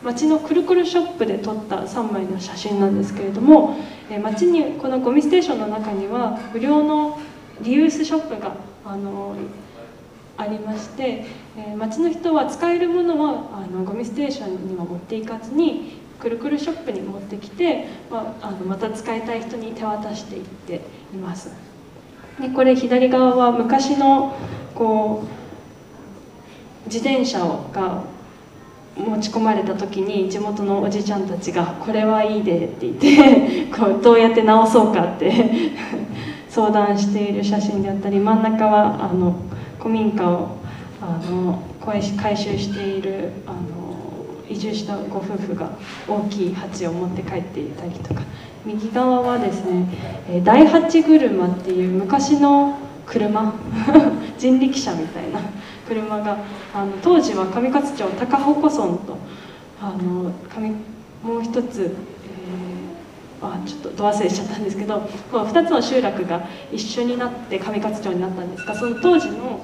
[0.05, 3.77] 町のくるくるショップで撮った3枚の写真なんですけれども、
[4.11, 7.21] え、町にこのゴミステーションの中には無料の
[7.61, 9.37] リユースショップがあの
[10.37, 11.25] ありまして、
[11.57, 20.81] え、町の人は使えるものはあのゴミステーションには持っていかずにくるくるショップに持ってきて、まあ、あのまた使いたい人に手渡していって
[21.15, 21.51] います。
[22.41, 24.35] でこれ左側は昔の
[24.75, 25.42] こう
[26.87, 28.03] 自転車をが
[28.97, 35.33] 持ち込まれた時に地元のおじちゃんたちが「これはいいで」って言って こうどうやって直そうかって
[36.49, 39.35] 相談している写真であったり真ん中はあの
[39.79, 40.49] 古民家を
[41.01, 42.03] あの回
[42.37, 43.57] 収しているあの
[44.49, 45.71] 移住したご夫婦が
[46.07, 48.23] 大きい鉢を持って帰っていたりとか。
[48.65, 49.87] 右側はですね
[50.45, 53.53] 大八車っていう昔の車。
[54.39, 55.41] 人力車みたいな。
[55.89, 56.39] 車が
[56.75, 59.19] あの当時は上勝町高鉾村と
[59.81, 60.71] あの上
[61.23, 69.61] もう一つ、えー、あちょっとど忘れしちゃったんですけどこう2つの集落が一緒になって上勝町になったんですがその当時の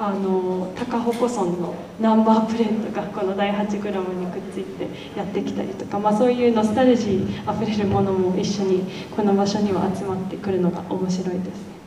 [0.00, 4.88] あの高鉾村のナンバープレートがこの第8グラムにくっついて
[5.18, 8.84] やってきたりとか、まあ、そういうノスタルジーあふれるものも一緒に
[9.16, 11.77] この場所には集まってくるのが面白いですね。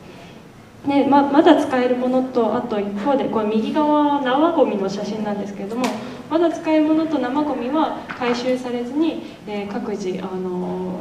[0.86, 5.84] でままだ使えるものとあと一方でこれ右側は生ゴミの写真なんですけれども
[6.28, 11.00] まだ使えるものと生ゴミは回収されずに、えー、各自あの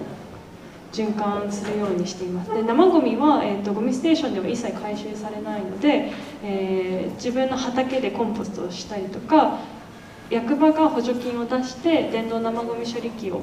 [0.92, 2.54] 循環するようにしています。
[2.54, 6.12] で生ゴミは、えーと、ゴミステーションでは一切回収されないので、
[6.44, 9.60] えー、自分の畑でコンポストをしたりとか
[10.32, 13.42] 役場が補助金を出して電動生ゴミ処理機を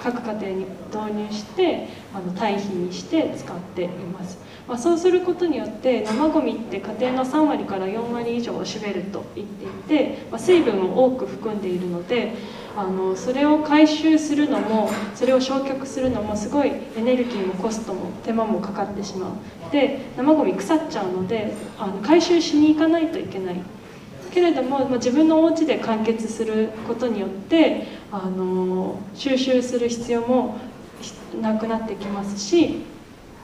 [0.00, 12.34] 各家庭に導入してあの堆肥にして使っています、まあ、そうすることによって生ゴミって家庭の3割から4割以上を占めると言っていて、まあ、水分を多く含んでいるので
[12.76, 19.72] あのそれを回収するのもそれを焼却するのもすごいエネルギーもコストも手間もかかってしまう。
[19.72, 23.60] で生ゴミ腐っちゃうのであの回収しに行かないといけない。
[24.30, 30.58] けれども、まあ、自分のお家で完結することによってあの収集する必要も
[31.40, 32.82] なくなってきますし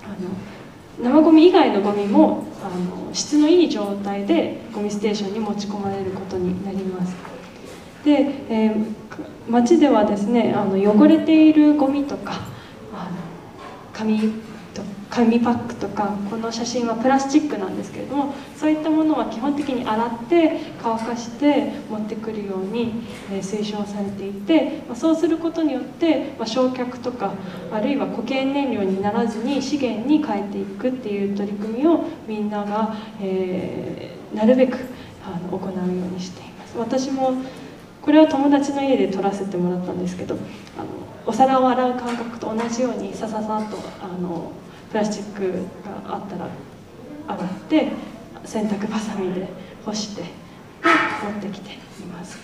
[0.04, 7.14] あの生ゴミ以外のゴミもあの質のいい状態でゴミステーションに持ち込まれることになります。
[8.04, 8.86] で、えー、
[9.48, 12.42] 街ではですねあの汚れているゴミとか
[12.92, 13.10] あの
[13.92, 14.34] 紙
[15.14, 27.32] 紙パックとかこの写真はプラスチックなんですけれどもそういったものは基本的に洗って乾かして持ってくるように、え、推奨されていて、ま、そうすることによって、ま、焼却とか
[27.72, 34.78] あるいは固形燃料にならずに資源に変えていくっていう取り組みをみんなが、えー、なるべく
[35.24, 36.76] あの行うようにしています。
[36.76, 37.34] 私も
[38.02, 40.34] これは友達の家で撮らせてもらったんですけど
[40.76, 40.88] あの
[41.24, 44.52] お皿を洗う感覚と同じようにさささっとあの
[44.94, 45.50] プラスチック
[45.84, 46.48] があったら
[47.26, 47.88] 洗って
[48.44, 49.48] 洗濯ばさみで
[49.84, 51.76] 干して持ってきてい
[52.06, 52.38] ます。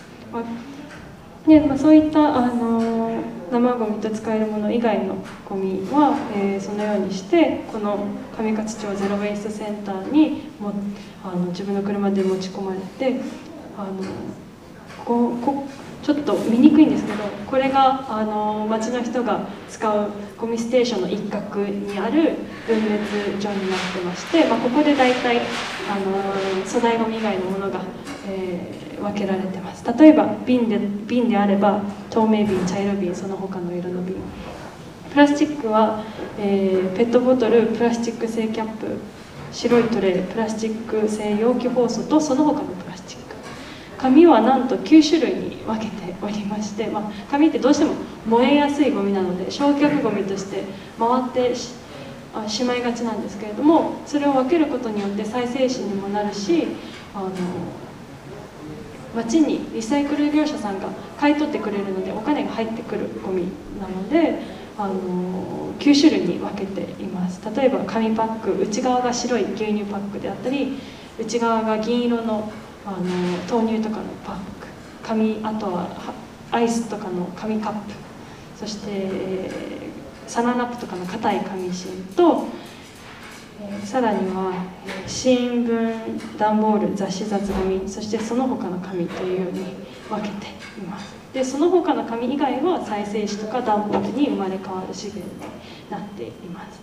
[1.47, 5.15] でまあ、そういったあの生ゴミと使えるもの以外の
[5.47, 8.05] ゴミは、えー、そのようにしてこの
[8.37, 10.73] 上勝町ゼロ・ウェイストセンターにも
[11.23, 13.21] あの自分の車で持ち込まれて
[13.77, 13.93] あの
[15.05, 15.65] こうこ
[16.03, 22.37] ちょっと見にくいんですけどこれがあの町の人が使うゴミステーションの一角にある
[22.67, 27.81] 分別所になってまして、まあ、ここで大体あの粗大ゴミ以外のものが、
[28.27, 29.85] えー、分けられてます。
[29.97, 34.15] 例えば瓶で瓶であれば透明瓶茶色瓶その他の色の瓶。
[35.11, 36.05] プラスチックは、
[36.39, 38.97] えー、ペットボトルプラスチック製キャップ
[39.51, 42.67] 白いトレイプラスチック製容器包装とその他の
[44.01, 47.93] 紙はなんと9種類に分けておりまして、まあ、紙ってどうしても
[48.27, 50.63] 燃えやすいゴミなので焼却ゴミとして
[50.97, 56.67] 回ってしまいがちなんですけれどもそれを分けることによって再生紙にもなるし
[57.13, 57.29] あの
[59.15, 60.89] 町にリサイクル業者さんが
[61.19, 63.49] 買い取ってくれるのでお金が入ってくるゴミ
[63.79, 64.39] なので
[64.77, 67.41] あの9種類に分けています。
[67.55, 70.79] 例えば紙パック内側が白い牛乳パックであったり
[71.19, 72.51] 内側が銀色の
[72.85, 72.97] あの
[73.49, 74.67] 豆乳とかのパック
[75.03, 75.87] 紙あとは
[76.51, 77.93] アイスとかの紙カップ
[78.57, 82.45] そして、えー、サランラップとかの硬い紙芯と、
[83.59, 84.53] え、さらには、
[85.07, 89.63] 新聞段ボール雑誌雑紙そしてその他の紙というように
[90.09, 91.15] 分けています。
[91.33, 95.41] でその他の紙以外は再生紙とか段ボールに生まれ変わる資源に
[95.89, 96.80] なっています。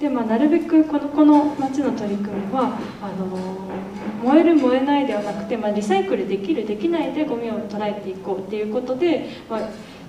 [0.00, 3.26] でまあ、なるべくこのこの町の取り組みはあの
[4.22, 9.60] 燃える燃えないではなくて、まあ、リサイクルできるできないでゴミを捉えていこうっていうことで、まあ、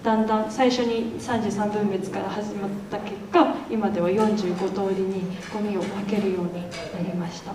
[0.04, 5.24] だんだん最初に33分別から始まった結果今では45通りに
[5.54, 7.54] ゴミを分けるようになりました。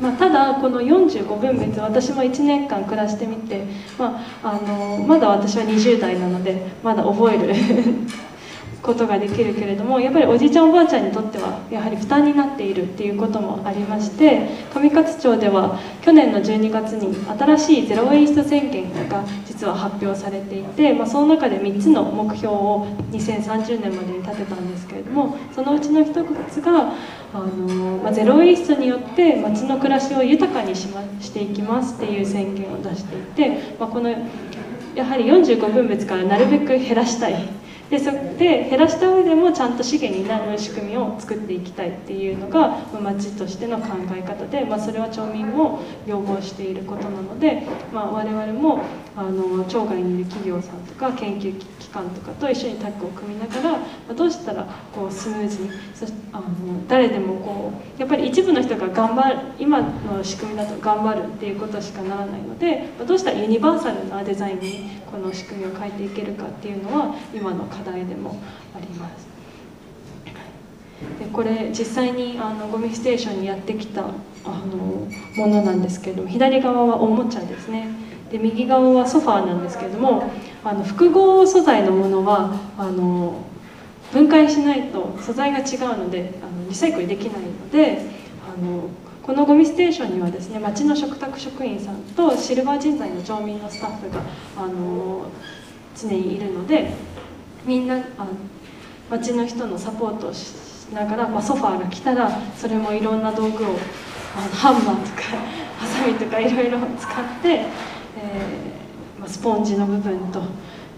[0.00, 3.64] まあ、ただこの45分別私も1年間暮らしてみて、
[3.98, 7.54] まあ、あのまだ私は20代なのでまだ覚える
[8.82, 26.92] ことができるけれどもやっぱりおじいちゃんおばあちゃんにとってはやはり負担になっているっていうこともありまして上勝町では去年の12月に新しいゼロ・ウェイスト宣言が実は発表されていて、まあ、その中で3つの目標を2030年までに立てたんですけれどもそのうちの1つが
[27.32, 34.10] あの、まあ、ゼロ・ウェイストによって町の暮らしを豊かにし,、ま、していきますっていう宣言を出していて、まあ、この
[34.94, 37.61] やはり45分別からなるべく減らしたい
[37.92, 48.82] でそで減らした上でもちゃんと資源になる仕組みを作っていきたいっていうのが町としての考え方で、まあ、それは町民も要望していることなので、まあ、我々も
[49.14, 53.78] あの町外にいる企業さんとか研究機関とかと一緒にタッグを組みながら、ま
[54.10, 56.46] あ、どうしたらこうスムーズにそあの
[56.88, 68.40] 誰でもこうやっぱり一部の人が頑張る今の仕組みだと頑張るっていうことしかならないので、どうしたらユニバーサルなデザインにこの仕組みを変えていけるかっていうのは今の課題でも
[68.74, 69.32] あります。
[71.18, 74.06] でこれ実際にあのゴミステーションにやってきたあ
[74.66, 77.88] のものなんですけど左側はおもちゃですね
[78.32, 80.30] で右側はソファーなんですけれども
[80.64, 83.44] あの複合素材のものはあの
[84.10, 88.06] 分解しないと素材が違うのであのリサイクルできないので
[88.42, 88.88] あの
[89.22, 94.22] このゴミステーションにはですね町の食卓職員さんとシルバー人材の町民のスタッフが
[94.56, 95.26] あの
[95.94, 96.94] 常にいるので
[97.66, 98.26] みんなあ
[99.10, 100.54] 町の人のサポートをし
[100.92, 103.76] ながら、まあ、ソファーが来たらそれもいろんな道具を
[104.34, 105.22] あのハンマーとか
[105.78, 107.66] ハサミとかいろいろ使って、
[108.22, 110.42] えーま、スポンジの部分と、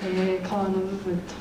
[0.02, 1.34] えー、革の部分と、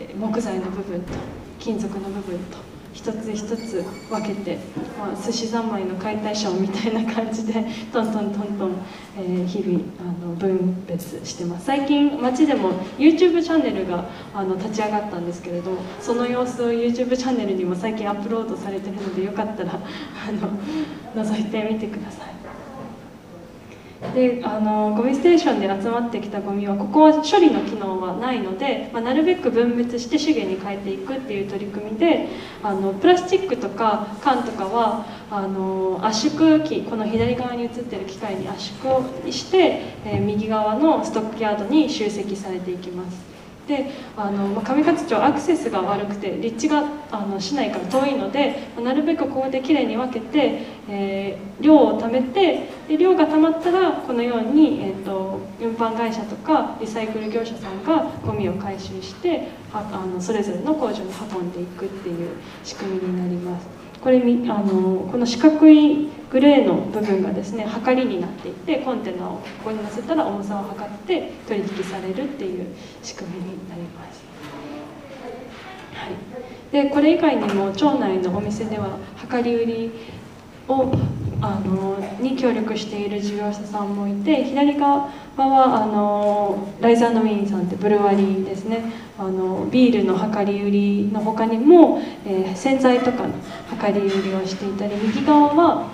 [0.00, 1.12] えー木材の部分と
[1.58, 2.58] 金属の部分と
[2.92, 4.58] 一つ一つ分けて、
[4.98, 8.72] まあ、寿司三昧の解体ショーみたいな感じでトントントントン、
[9.18, 11.66] えー日々あの分別してます。
[11.66, 15.70] 最近街でも YouTube チャンネルがあの立ち上がったんですけれど
[16.00, 20.50] その様子を YouTube チャンネルにも最近アップロードされてるのでよかったらあの
[21.24, 22.29] 覗いてみてください。
[24.14, 32.26] であのゴミステーションで集まってきたゴミはここは処理の機能はないので、まあ、なるべく分別して資源に変えていくっていう取り組みで
[32.62, 43.29] あのプラスチックとか缶とかはあの圧縮機この左側に映ってる機械に圧縮をして、えー右側のストックヤードに集積されていきます。
[43.70, 62.30] であの、ま、上勝町アクセスが悪くて立地があの市内から遠いのでまなるべくここできれいに分けて、えー量を貯めてで量が貯まったらこのように、えー、と運搬会社とかリサイクル業者さんがゴミを回収してあのそれぞれの工場に運んでいくっていう
[62.64, 63.89] 仕組みになります。
[64.02, 72.66] これみあのこの四角いグレーの部分がですね測りになっていてコンテナをここに乗せたら重さを測って取引されるっていう
[73.02, 74.22] 仕組みになります。
[75.94, 78.98] はい、でこれ以外にも町内のお店では
[79.30, 79.90] 量り売り
[80.68, 80.92] を
[81.42, 85.10] あのに協力している事業者さんもいて左側
[85.48, 88.92] はあのライザーのウィンさんってブルワリーですね。
[89.18, 93.34] あのビールの量り売りの他にも、えー洗剤とかの
[93.80, 95.86] 量り売りをしていたり右側は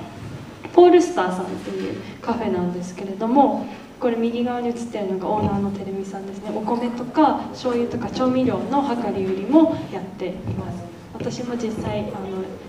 [0.73, 3.67] ポールスターさんっていうカフェなんですけれども
[3.99, 6.51] これ右側に映ってるのがオーナーのてるみさんですね。
[6.55, 10.85] お米とか醤油とか調味料の量り売りもやっています。
[11.15, 12.13] 私も実際あの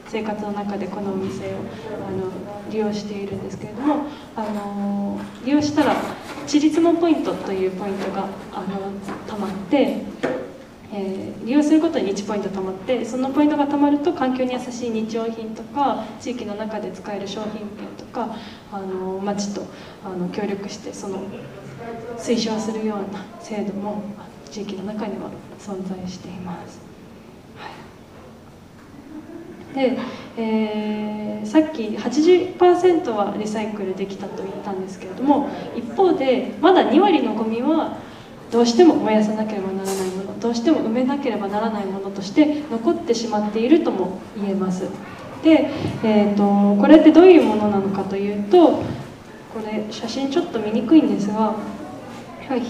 [0.08, 1.58] 生活の中でこのお店を
[2.08, 2.32] あの
[2.72, 4.06] 利用しているんですけれども
[4.36, 5.96] あの利用したら
[6.46, 8.92] ちりつもポイントというポイントがあの
[9.28, 10.02] たまって
[10.92, 18.36] えー利用することに1ポイント貯まってそのポイントが貯まると環境に優しい日用品とか地域の中で使える商品券とか
[18.70, 19.66] あの町と
[20.04, 21.22] あの協力してその
[22.18, 24.04] 推奨するような制度も
[24.52, 26.87] 地域の中には存在しています。
[29.74, 29.98] で
[30.38, 37.98] えーさっき80%はリサイクルできたと言ったんですけれども一方でまだ2割のゴミは
[38.52, 44.90] どうしても燃やさなければならないものどうしても埋めなければならないものとして残ってしまっているとも言えます。
[45.44, 45.70] で、
[46.04, 48.84] えー、とこれってどういうものなのかというとこ
[49.66, 51.56] れ写真ちょっと見にくいんですが、
[52.48, 52.62] はい、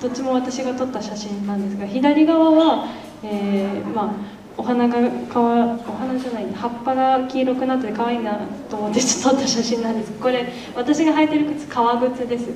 [0.00, 2.86] どっちも私が撮った写真なんですが左側は、
[3.22, 8.38] えーまあお花がかわお花じゃない葉っぱが黄色くなって可愛いな
[8.70, 10.12] と思って撮った写真なんです。
[10.12, 10.46] これ
[10.76, 12.50] 私が履いてる靴革靴です。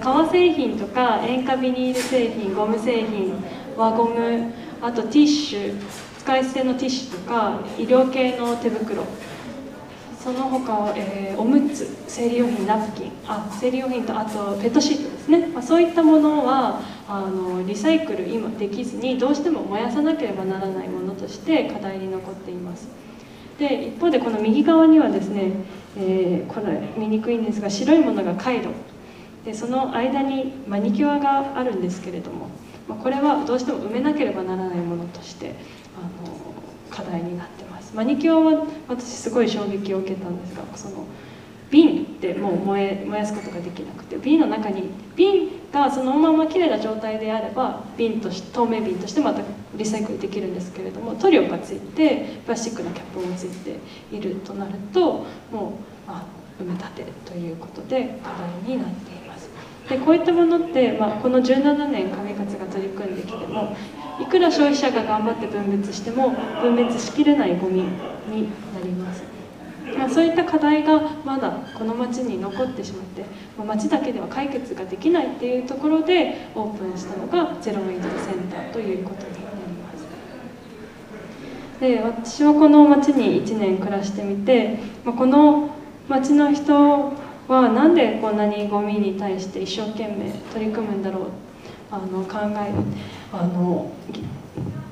[0.00, 3.42] 革製品とか塩化ビニール製品ゴム製品
[3.76, 5.74] 輪ゴムあとティッシュ
[6.18, 9.04] 使い捨てのティッシュとか医療系の手袋。
[10.22, 13.12] その他は、えーおむつ生理用品ナプキン。
[13.26, 20.97] あ生理用品とあとペットシートですね、まあ、そういったものはあのリサイクル今できずにどうしても燃やさなければならないもの。
[21.18, 22.88] として課題に残っています。
[23.58, 25.52] で一方でこの右側にはですね、
[25.96, 28.68] えーこれ見にくいんですが白いものが回路
[29.44, 32.48] でその間にマニキュアがあるんですけれども、
[32.86, 35.54] まあ、これはどうしても埋めなければならないものとして
[35.96, 36.36] あの
[36.90, 37.94] 課題になってます。
[37.96, 41.06] マニキュアは私すごい衝撃を受けたんですがその
[41.70, 44.84] 瓶ってもう燃え燃やすことができなくて瓶の中に
[45.16, 49.42] 瓶がそのままきれいな状態であれば瓶とし透明瓶としてまた
[49.74, 53.76] リサイクルできるんですけれども塗料がついてプラスチックのキャップもついて
[54.10, 55.72] いるとなるともう
[56.06, 56.24] あ
[56.60, 59.50] 埋め立てということで課題になっています。
[59.88, 63.74] でこういったものって、まあ、この17年上勝が取り組んできても
[64.20, 69.22] いくら消費者が頑張って分別しても分別しきれないゴミになります、
[70.08, 73.24] そういった課題がまだこの町に残ってしまって、
[73.56, 79.92] まあ、町だけでは解決ができないっていうところでオープンしたのがゼロウェイトセンターということになりま
[81.76, 81.80] す。
[81.80, 85.70] で私はこの町に1年暮らしてみて、まあ、この
[86.08, 87.12] 町の人
[87.48, 91.22] はなんでこんなにゴミに対して一生懸命取り組むんだろう
[91.90, 92.72] あの考え
[93.32, 93.90] あの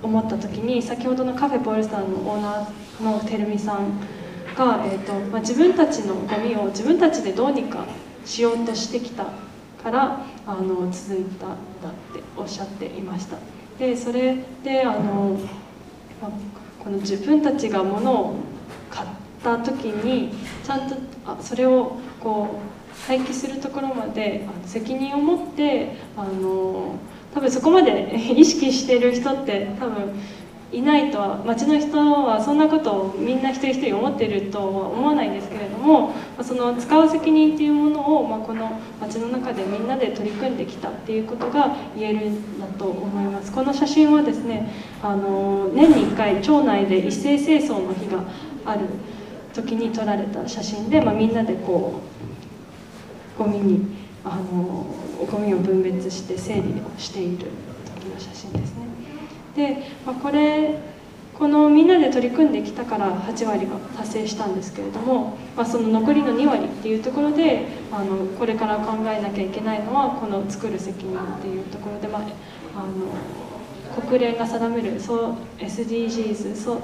[0.03, 4.01] 思った時に先ほどのカフェポールスターのオーナーのてるみさん
[4.57, 7.85] が、えーとまあ、自分たちのゴミを自分たちでどうにか
[8.25, 9.27] しようとしてきた
[9.83, 11.51] からあの続いたん
[11.83, 13.37] だっておっしゃっていました。
[13.79, 15.39] でそれであの、
[16.21, 16.31] まあ、
[16.83, 18.37] この自分たちが物を
[18.91, 19.09] 買っ
[19.45, 20.33] た時に
[20.65, 20.97] ちゃんと
[21.27, 26.99] あそれをこう廃棄するところまで責任を持ってあの
[27.35, 30.19] 多分そこまで意識してる人って多分
[30.77, 36.13] いないとは町の人はそんなことをみんな一人一人思っているとは思わないんですけれども
[36.43, 44.71] その使う責任っていうものを、まあ、この町の中でみんなで取り組んできたっていうことが言えるんだと思いますこの写真はですね
[45.03, 48.23] あの年に1回町内で一斉清掃の日が
[48.67, 48.81] ある
[49.55, 52.03] 時に撮られた写真で、まあ、みんなでこ
[53.39, 54.85] うゴミにあの
[55.31, 57.47] ゴミを分別して整理をしている
[57.95, 58.66] 時の写真です。
[59.57, 60.79] で、まあ、これ
[61.39, 76.79] このみんなで取り組んできたから8割が達成したんですけれども、まあ、その残りの2割っていうところであのこれから考えなきゃいけないのはこの作る責任っていうところで、まあ、あの国連が定めるそう SDGs そう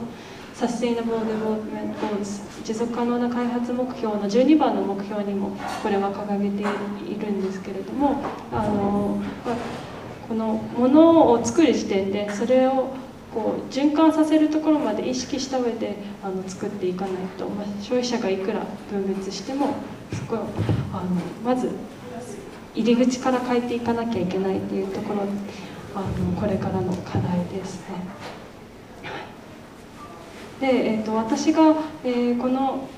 [0.55, 6.63] Sustainable Development Goals 持続可能な開発目標の12番の目標にもこれは掲げて
[7.11, 9.92] いるんですけれどもあの、まあ
[10.33, 12.89] このものを作る時点でそれを
[13.35, 19.75] こう循環させるところまで意識した上であの作っていかないと、まあ、消費者がいくら分別しても
[20.11, 20.43] すごいあ
[21.05, 21.11] の
[21.45, 21.71] まず
[22.75, 25.25] 入り口から変えていかなきゃいけないっていうところ
[25.95, 27.97] あのこれからの課題ですね。
[30.63, 31.75] で、えーと、私が、
[32.05, 32.89] えー、この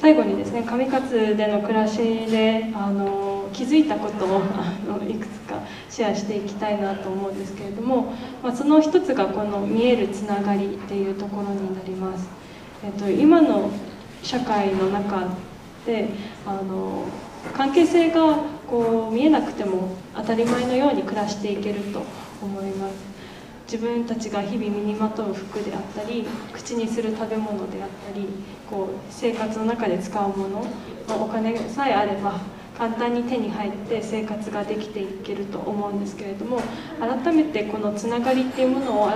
[0.00, 12.26] 最後にですね上勝での暮らしであの気づいたことをあのいくつかシェアしていきたいなと思うんですけれども、まあ、その一つがこの見えるつながりっていうところになります。
[12.82, 13.70] えっと、今の
[14.22, 15.28] 社会の中
[15.84, 16.08] で
[16.46, 17.04] あの
[17.52, 22.02] 関係性がこう見えなくても当たり前のように暮らしていけると
[22.40, 23.09] 思います。
[23.70, 28.26] 自分たちが日々身にまとう服であったり口にする食べ物であったり
[28.68, 30.66] こう生活の中で使うもの
[31.08, 32.40] お金さえあれば
[32.76, 36.60] 簡単に手に入って生活ができていけると思うんですけれども
[36.98, 39.06] 改めてこのつながりっていうものを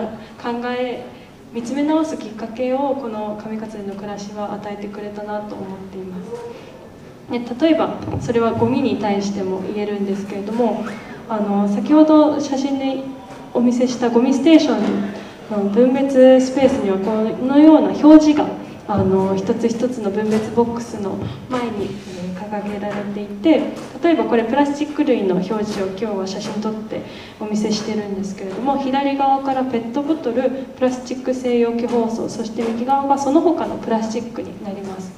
[0.41, 1.05] 考え
[1.53, 7.59] 見つめ直すきっかけをこの上勝の暮らしは与えてくれたなと思っています。
[7.59, 10.85] で例えばそれはゴミに対しても言えるんですけれども
[11.29, 13.14] あの先ほど写真で
[13.55, 15.13] お見せしたゴミステーション
[15.49, 17.13] の分別スペースにはこ
[17.47, 18.49] のような表示が
[18.89, 21.17] あの一つ一つの分別ボックスの
[21.49, 21.89] 前に、
[22.35, 27.03] 掲げられていて例えばこれプラスチック類の表示を今日は写真撮って
[27.41, 35.13] お見せしてるんですけれども左側からペットボトルプラスチック製容器包装そして右側がその他のプラスチックになります。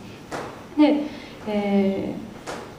[0.79, 1.05] で、
[1.49, 2.15] え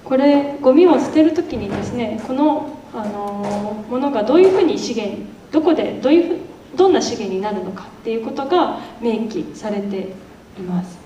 [0.05, 6.39] ー、これゴミを捨てる時にですねこのあのものがどういうふうに資源どこでどういう
[6.75, 10.13] どんな資源になるのかっていうことが明記されて
[10.55, 10.99] います。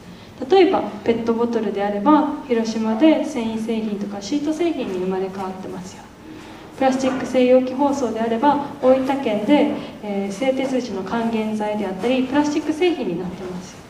[0.50, 6.04] 例えばペットボトルであれば広島で繊維製品とかシート製品に生まれ変わってますよ。
[6.76, 9.72] プラスチック製容器包装であれば大分県で、
[10.04, 13.81] えー、製鉄時の還元剤であったりプラスチック製品になってますよ。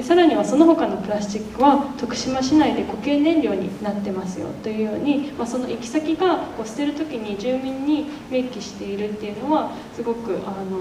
[0.00, 10.80] でさらにはその他のプラスチックは徳島市内で固形燃料になってますよというように、まあ、その行き先がこう捨てる時に住民に明記しているっていうのはすごくあの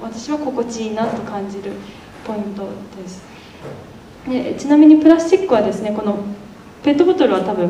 [0.00, 1.72] 私は心地いいなと感じる
[2.26, 2.66] ポイント
[2.96, 3.22] です。
[4.26, 6.24] でちなみにプラスチックはですねこの
[6.82, 7.68] ペットボトルは多分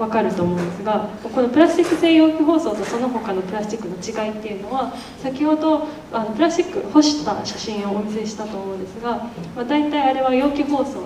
[0.00, 9.16] 分かると思うんですがこのプラスチック製容器包装とその他のプラスチックの違いっていうのは先ほどあのプラスチック干した写真をお見せしたと思うんですが、
[9.54, 11.04] まあ、大体あれは容器包装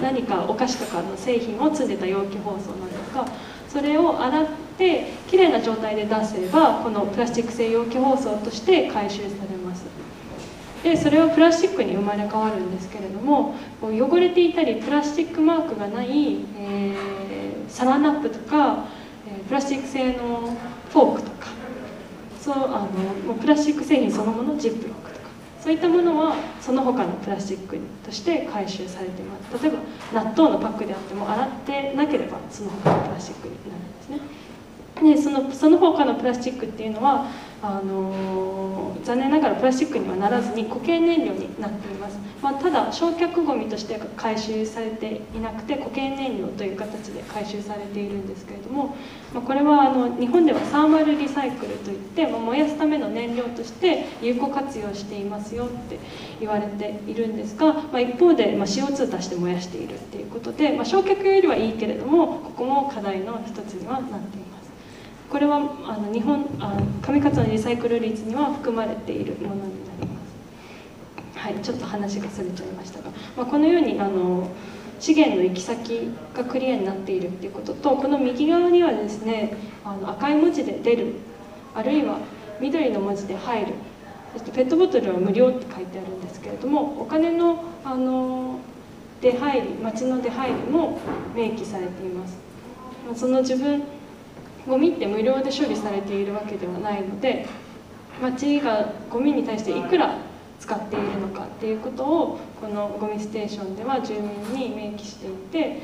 [0.00, 3.26] 何かお菓子とかの製品を積んでた容器包装なんですが
[3.68, 4.46] それを洗っ
[4.78, 9.84] てきれいな状態で出せばこのプラスチック製容器包装として回収されます。
[10.82, 18.86] でそれはプラスチックに生まれ変わるんですけれども汚れていたりプラスチックマークがない、えー、サランラップとか、
[19.26, 20.56] え、プラスチック製の
[20.90, 21.46] フォークとか
[22.40, 22.86] そうあの
[23.26, 25.26] もうプラスチック製品そのものジップロックとか
[25.62, 29.72] そういったものはその他のプラスチックとして回収されています例え
[30.12, 34.18] ば納豆のパックであっても洗ってなければその他のプラスチックになるんですね。
[34.96, 37.26] でそのその他のプラスチックっていうのは
[37.62, 48.96] あの残念ながらプラスチックにはならずに固形燃料になっています、まあ、ただ焼却ごみとして回収されていなくて固形燃料という形で回収されているんですけれども、
[49.34, 55.98] まあ、これはあの日本ではサーマルリサイクルといって、まあ、燃やすための燃料として有効活用していますよって
[56.40, 64.49] 言われているんですが、まあ、一方で、ま CO2 出して燃やしているっていうことで、ま焼却よりはいいけれどもここも課題の一つにはなっています。
[65.30, 69.66] これはあの日本あ紙かつのリサイクル率には含まれているものにな
[70.00, 70.16] りま
[71.34, 71.38] す。
[71.38, 74.50] はいちょっと話がそれちゃいましたが、まあ、このようにあの
[74.98, 81.14] 資源の行き先がクリアになっているっていうこととこの右側にはですねあの赤い文字で出る
[81.74, 82.18] あるいは
[82.60, 83.74] 緑の文字で入る
[84.32, 88.58] そしてペットボトルは無料って書いてあるんですけれどもお金のあの
[89.22, 90.98] 出入り町の出入りも
[91.34, 92.38] 明記されています。
[93.14, 93.82] その自分
[94.66, 97.46] ゴミって無料で処理されているわけではないので
[98.20, 100.18] 町がゴミに対していくら
[100.60, 104.14] 使っているのかっていうことをこのゴミステーションでは住
[104.54, 105.78] 民に明記していて、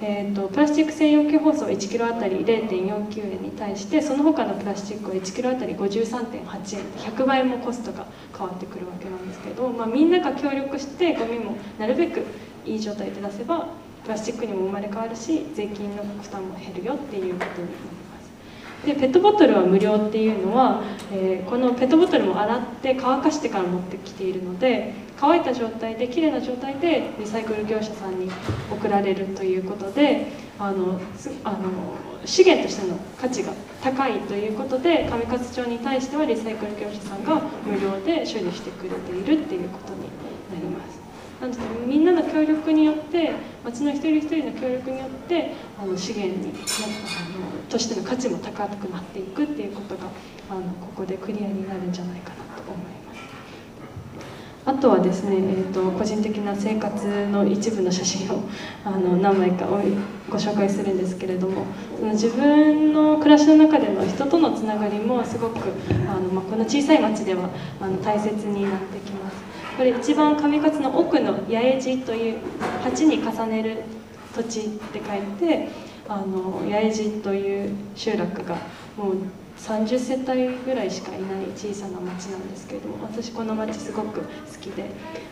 [0.00, 8.06] えーと、プラスチック専用機包装1キロあたり0.49円に対してその他のプラスチックは1キロあたり53.8円100倍もコストが
[8.36, 12.24] 変わってくるわけなんですけど、まあ、みんなが協力してゴミもなるべく
[12.64, 13.66] いい状態で出せば
[14.04, 17.76] プラスチックにも生まれ変わるし税金の負担も減るよっていうことになり
[18.10, 18.20] ま
[18.82, 20.82] すでペットボトルは無料っていうのは、
[21.12, 28.28] えー、このペットボトルも洗って乾かしてから持ってきているので乾いた状態できれいな状態でリサイクル業者さんに
[28.72, 30.26] 送られるということで
[30.58, 31.00] あの
[31.44, 31.58] あの
[32.24, 40.11] 資源としての価値が高いということで上勝町に対してはリサイクル業者さんが無料で処理してくれているっていうことに。
[41.42, 43.32] なんですみんなの協力によって
[43.64, 50.04] 町の一人一人の協力によってあの資源にあのとしての価値も高くなっていくっていうことが
[50.48, 53.20] あのここでクリアになるんじゃないかなと思います。
[54.64, 58.42] あとはですね、えーと、個人的な生活の一部の写真を
[58.86, 59.66] あの何枚か
[60.30, 61.64] ご紹介するんですけれども
[61.98, 65.58] その自分の暮らしの中での人とのつながりもすごく
[66.08, 67.48] あの、まあ、この小さい町では
[67.80, 69.31] あの大切になってきます。
[69.76, 72.38] これ一番上勝の奥の八重地という
[72.84, 73.82] 8に重ねる
[74.34, 75.68] 土地って書いて
[76.08, 78.56] あの八重地という集落が
[78.96, 79.16] もう
[79.58, 84.26] 30世帯ぐらいしかいない小さな町なんですけれども私この町すごく好
[84.60, 84.90] きで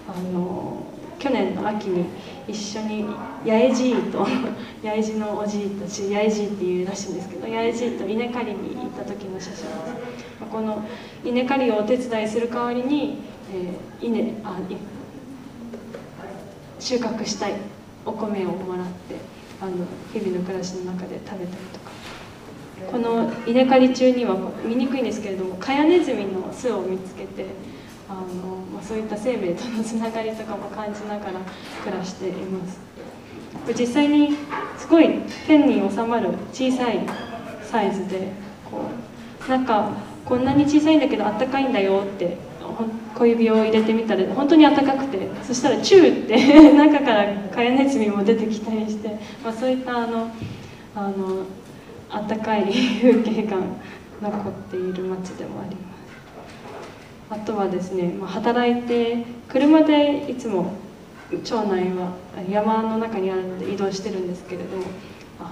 [0.09, 0.85] あの
[1.19, 2.07] 去年の秋に
[2.49, 3.05] 一緒に
[3.45, 4.25] 八重じいと
[4.83, 10.20] 八重じのおじいたち八重じいっていうらしいんですけど八重じいと稲刈りに行った時の写真です。
[10.47, 10.85] この
[11.25, 14.57] 稲刈りをお手伝いする代わりにえー、稲あ
[16.79, 17.55] 収穫したい
[18.07, 19.17] お米をもらって
[19.61, 19.73] あの
[20.13, 21.91] 日々の暮らしの中で食べたりとか。
[22.91, 24.35] この稲刈り中には
[24.65, 27.45] 見にくいんですけれどもカヤネズミの巣を見つけて
[28.09, 28.21] あの、
[28.73, 31.33] まあ、そういった生命とのつながりとかも感じながら
[31.85, 32.81] 暮らしています。
[33.79, 34.35] 実際に
[34.79, 37.01] すごい天に収まる小さい
[37.63, 38.33] サイズで
[38.71, 38.87] こ
[39.47, 39.93] うなんか
[40.25, 42.37] こんなに小さいんだけどあったかいんだよって
[43.15, 49.09] 小指を入れてみたら本当に暖かくてそしたらチューって 中からカヤネズミも出てきたりして、
[49.45, 50.31] まあ、そういったあの
[50.95, 51.45] あの
[52.27, 52.65] 暖かい
[53.01, 53.57] 風景が
[54.23, 56.01] 残っている街でもあります。
[57.31, 60.73] あとはですね、まあ、働いて車でいつも
[61.45, 62.13] 町内は
[62.51, 64.83] 山の中にあるので移動してるんですけれども
[65.39, 65.51] あの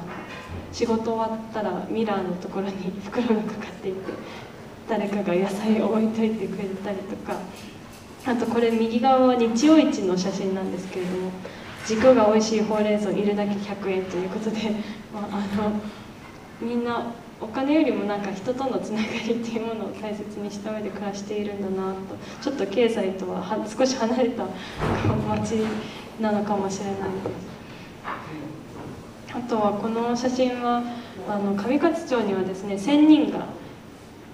[0.72, 2.72] 仕事終わったらミラーのところに
[3.04, 3.98] 袋がかかっていて
[4.88, 7.36] 誰かが野菜を置いといてくれたりとか。
[8.26, 11.30] あとこれ右側は日曜市の写真なんですけれども
[11.86, 14.70] 軸が美味しいほうれん草いるだけ100円ということで、
[15.14, 15.80] まあ、あの
[16.60, 21.98] みんなお金よりもなんか人とのつながりっていうものを大切にした上で暮らしているんだなと
[22.42, 24.44] ちょっと経済とは少し離れた
[25.28, 25.52] 街
[26.20, 27.58] なのかもしれないです。
[29.32, 30.82] あとはこの写真は
[31.28, 33.46] あの上勝町にはですね仙人が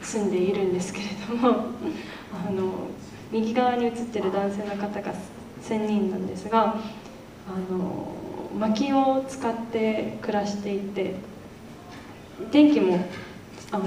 [0.04, 1.66] 住んでいるんですけれども
[2.46, 2.88] あの
[3.32, 5.12] 右側に写ってる男性の方が
[5.62, 6.76] 仙人なんですが
[7.48, 8.14] あの
[8.58, 11.14] 薪を使って暮らしていて
[12.52, 12.98] 電気も
[13.72, 13.84] あの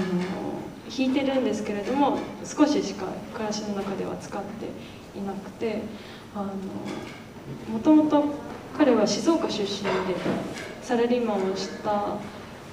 [0.94, 5.82] 引いてるんですけれども少ししか暮らしの中では使っていなくて
[7.72, 8.24] もともと
[8.76, 9.88] 彼は静岡出身で
[10.82, 12.16] サラリーマンをした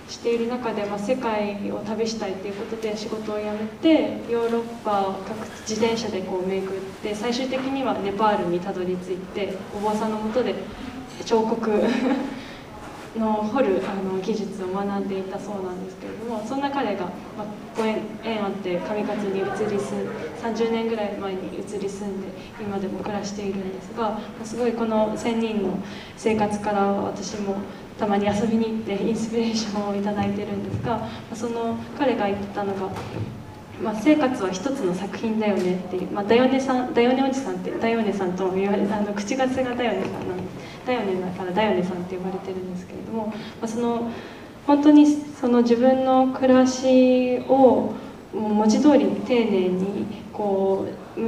[0.08, 3.52] している中で、まあ、世界を旅したいということで仕事を辞め
[3.82, 10.56] てヨーロッパを各地自転車でこう巡って最終的にはネパールにたどり着いてお坊さんのもとで
[11.26, 11.72] 彫刻
[13.18, 17.06] の掘るあの技術を学んでいたそうなんですけれどもそんな彼が、
[17.38, 17.46] まあ、
[17.76, 19.80] ご縁縁あって上勝に移り住んで
[20.44, 22.28] 30年ぐらい前に移り住んで
[22.60, 25.80] 今でも暮らしているんですがすごいこの1,000人の
[26.18, 27.56] 生活から私も
[27.98, 32.90] たまに遊びに行ってインスピレーションを頂いてるんですがその彼が言ってたのが
[33.82, 40.38] まあ、生活は一つの作品だよねっていう、まあ、だよねさんだよねおじさんってだよねさんとも言われ あの口がつがだよねさんなん
[40.86, 43.34] だよねだからだよねさんって呼ばれてるんですけれども、ま
[43.64, 44.10] あ、その
[44.66, 47.94] 本当にその自分の暮らしを
[48.34, 50.86] 文字通り丁寧にこ
[51.18, 51.22] う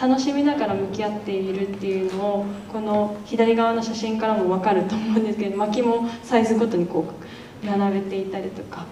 [0.00, 7.06] 楽しみながら向き合っているっていうのをこの左側の写真からも分かると思うんですけど薪もサイズごとにこ
[7.62, 8.86] う並べていたりとか。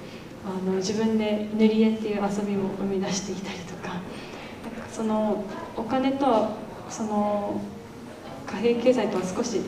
[0.45, 4.01] あの自分で塗り絵っていう遊びも生み出していたりとか
[4.91, 5.45] その
[5.77, 6.57] お金とは
[6.89, 7.61] その
[8.47, 9.63] 貨幣経済とは少し違う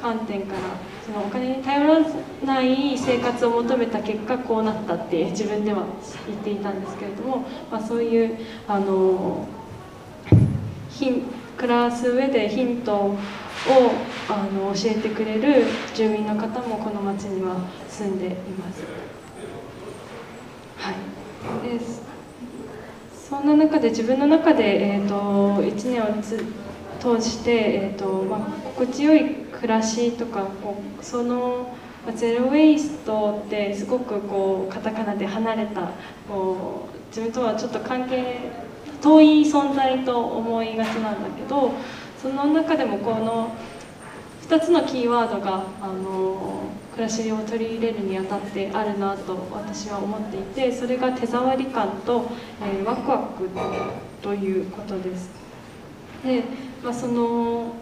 [0.00, 0.60] 観点から
[1.06, 2.00] そのお金に頼ら
[2.44, 5.84] ない生活を求めた結果こうなったって自分では
[6.26, 9.46] 言っていたんですけれども、まあ、そういうあの
[11.56, 13.16] 暮らす上でヒントを
[14.28, 17.56] あの教えてくれる住民の方もこの町には
[17.88, 18.82] 住んでいます。
[20.76, 20.94] はい
[21.78, 21.80] で
[23.28, 26.06] そんな中で自分の中で、えーと、1年を
[26.98, 31.76] 通して、えーとまあ、心地よい暮らしとかこうその
[32.14, 35.90] ゼロ・ウェイストってすごくこうカタカナで離れた
[36.26, 38.50] こう自分とはちょっと関係
[39.00, 41.72] 遠い存在と思いがちなんだけど
[42.20, 43.54] その中でもこの
[44.48, 52.28] 2つのキーワードがあの暮らしを取り入れるにあたってあるなと私は思っていてそれが手触り感と、
[52.62, 53.48] えー、ワクワク
[54.20, 55.30] ということです。
[56.24, 56.42] で、
[56.82, 57.74] まあ、その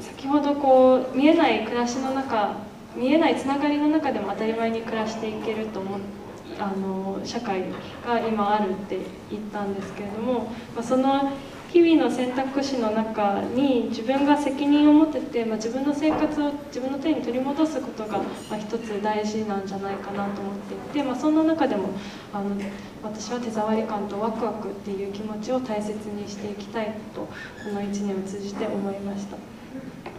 [0.00, 2.56] 先ほどこう見えない暮らしの中
[2.96, 6.17] 見えないつながりの中でも当たり前に暮らしていけると思って
[6.58, 7.64] あの社会
[8.06, 8.98] が今あるって
[9.30, 11.32] 言ったんですけれども、まあ、その
[11.70, 21.90] 日々の選択肢の中に自分が責任を持ってて、まあ、自分の生活を自分の手に取り戻すことが、まあ、一つ大事なんじゃないかなと思っていて、まあ、そんな中でも
[22.32, 22.56] あの
[23.02, 27.28] 私は手触り感とワクワクっていう気持ちを大切にしていきたいとこ
[27.70, 29.36] の1年を通じて思いました。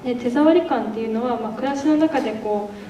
[0.03, 2.88] で手触り感っていうのは、ま、暮らしの中でこう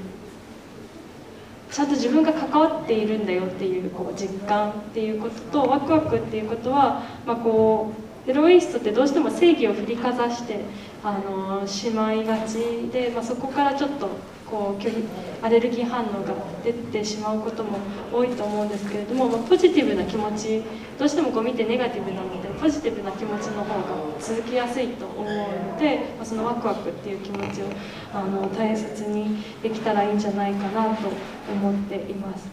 [1.72, 7.94] ちゃんと自分が関わっているんだよっていうこう実感っていうこととワクワクっていうことは、まあ、こ
[8.26, 10.62] うゼロ・ウェイストってどうしても正義を振りかざして
[11.04, 14.10] あのしまいがちで、まあ、そこからちょっと
[14.50, 15.04] こう拒否
[15.44, 17.78] アレルギー反応が出てしまうことも
[18.12, 20.64] 多いと思うんですけれども、まあ、ポジティブな気持ち
[20.98, 27.66] どうしてもゴミってネガティブなのポジティブな気持ちの方が続きやすいと思うので、まあ、そのワクワクっていう気持ちを
[28.14, 31.08] あの大切にできたらいいんじゃないかなと
[31.52, 32.50] 思っています。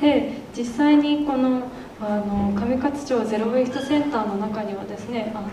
[0.00, 1.62] で実際にこの
[2.00, 5.48] あの上勝町ゼロウェイストセンターの中にはですねあの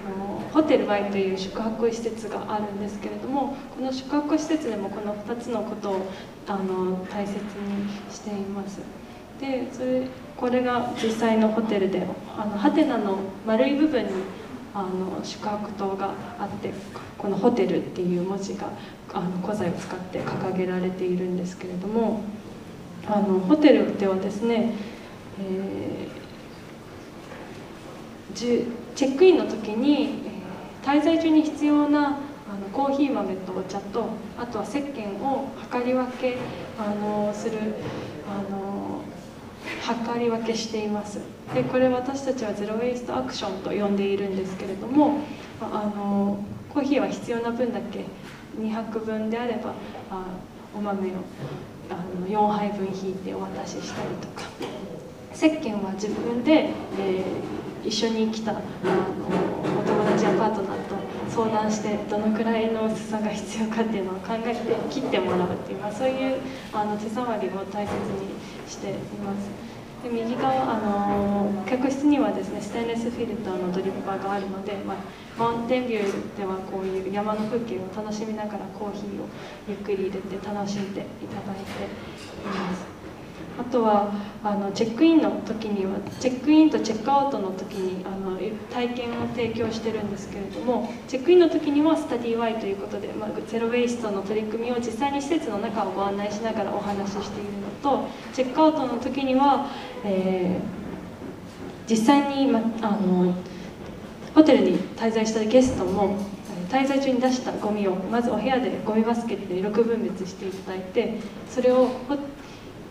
[0.53, 6.11] ホテル Y という宿泊施設があるんですけれどもこの宿泊施設でもこの2つのことを
[6.47, 7.41] あの大切に
[8.11, 8.79] しています
[9.39, 10.07] でそれ
[10.37, 12.05] これが実際のホテルで
[12.37, 14.09] あのハテナの丸い部分に
[14.73, 16.73] あの宿泊棟があって
[17.17, 18.67] この「ホテル」っていう文字が
[19.13, 22.23] あの古材を使って掲げられているんですけれども
[23.07, 24.73] あのホテルではですね、
[25.39, 26.25] えー
[28.35, 30.23] チェックインの時に
[30.83, 34.07] 滞在中に必要なあのコーヒー豆とお茶と
[34.37, 36.37] あとは石鹸を量り分け
[36.77, 37.57] あのする
[38.27, 38.74] あの
[39.85, 41.19] 計り分けしています
[41.53, 45.19] でこれ私たちはゼロ・ウェイストアクションと呼んでいるんですけれども
[45.61, 46.39] あの
[46.73, 48.05] コーヒーは必要な分だけ
[48.59, 49.73] 2泊分であれば
[50.09, 50.25] あ
[50.75, 51.11] お豆を
[51.89, 54.49] あの4杯分引いてお渡ししたりとか
[55.33, 56.69] 石鹸は自分で、
[56.99, 58.61] えー一緒に来たあの
[59.79, 60.95] お友達やパートナーと
[61.29, 66.37] 相談してどのくらいの薄さが必要かっていうのを考えて切ってもらうっていう、まあ、そういう
[66.73, 69.74] あの手触りを大切にしています。
[70.05, 74.97] で右側あの客室にはですねステンレスフィルターのドリッパーがあるので、まあ、
[75.37, 79.27] マウンテンビューではこういう山の風景を楽しみながらコーヒーを
[79.67, 82.94] ゆっくり入れて楽しんでいただいています。
[83.57, 84.11] あとは
[84.43, 88.37] あのチェックインの時にはチェックインとチェックアウトの時にあの
[88.71, 99.69] 体験を提供してるんですけれどもチェックインの時にはスタディ Y ということで、まあ、ゼロ・ウェイストの取り組みを実際に施設の中をご案内しながらお話ししているのとチェックアウトの時には、
[100.03, 103.33] えー、実際に、ま、あの
[104.33, 106.17] ホテルに滞在したゲストも
[106.69, 111.89] 滞在中に出したゴミをまずお部屋でゴミバスケットで6分別していただいてそれを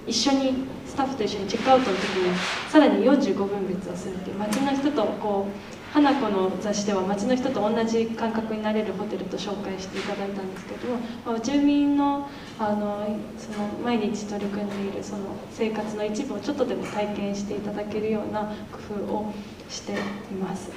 [0.07, 0.55] 一緒に
[0.87, 2.37] スタッフと一緒にチェックアウトの時に
[2.69, 12.29] さらに45分別をするっていう街の人とこう花子の雑誌では街の人と同じ感覚になれるホテルと紹介していただいたんですけども、まあ、住民の
[12.59, 13.07] あの
[13.39, 19.35] その毎日取り組んでいるその生活の一部をちょっとでも体験していただけるような工夫を
[19.69, 19.97] してい
[20.35, 20.71] ます。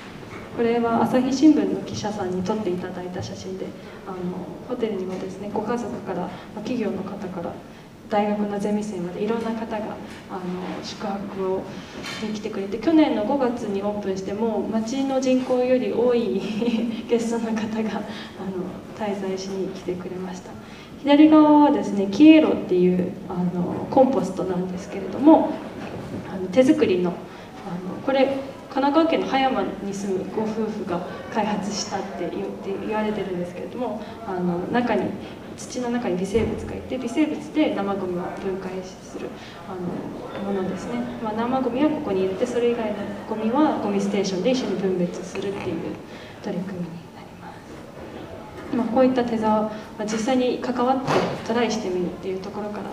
[0.55, 3.67] これは朝日新聞の記者さんに撮っていただいた写真で
[4.07, 4.17] あの
[4.67, 7.53] ホテルにもですねご家族から企業の方から
[8.09, 9.85] 大学のゼミ生までいろんな方が
[10.29, 11.63] あの宿泊を
[12.23, 16.41] に来てくれて去年の5月にオープンしても町の人口より多い
[17.09, 18.03] ゲストの方があの
[18.97, 20.51] 滞在しに来てくれました。
[21.01, 25.51] 左側はですねキエロっていうあのコンポストなんですけれども
[26.29, 28.25] あの手作りのあのこれ
[28.69, 30.99] 神奈川県の葉山に住むご夫婦が
[31.33, 35.09] 開発したって言って言われてるんですけれどもあの中に
[35.57, 39.27] 土の中に微生物がいて微生物で生ゴミを分解する
[39.67, 39.75] あ
[40.45, 42.97] のものですね、まあ、生ゴミはここに入れてそれ以外の
[43.27, 45.95] ゴミはゴミステーションで一緒に分別するっていう
[46.43, 47.53] 取り組みになりま
[48.71, 51.11] す、まあ、こういった手触まあ、実際に関わって
[51.47, 52.83] トライしてみるっていうところから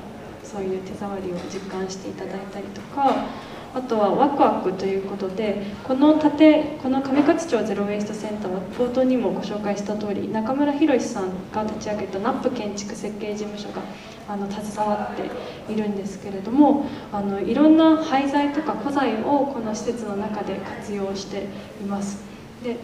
[0.43, 3.27] そういう手触りを実感していただいたりとか
[3.75, 13.83] あとはワクワクということでこの建この上勝町ゼロ・ウェイストセンターは冒頭にもご紹介した通り中村拓志さんが立ち上げた NAP建築設計事務所が
[14.29, 21.49] あの携わっているんですけれどもあのいろんな廃材とか古材をこの施設の中で活用して
[21.83, 22.23] います。
[22.63, 22.77] で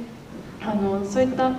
[0.60, 1.54] あのそういったあの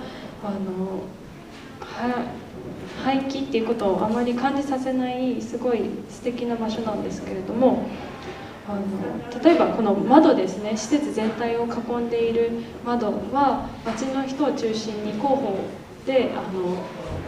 [3.02, 7.86] 廃棄っていうことをあまり感じさせないすごい素敵な場所なんですけれども
[8.68, 12.50] あの例えばこの窓ですね施設全体を囲んでいる
[12.84, 15.58] 窓は町の人を中心に広報
[16.06, 16.76] であの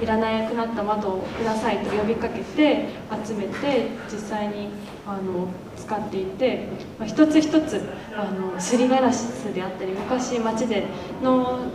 [0.02, 2.88] いらなくなった窓をくださいと呼びかけて
[3.24, 4.68] 集めて実際に
[5.06, 6.68] あの使っていて、
[6.98, 7.82] まあ、一つ一つ
[8.16, 10.86] あのすりガラスであったり昔町で
[11.22, 11.66] の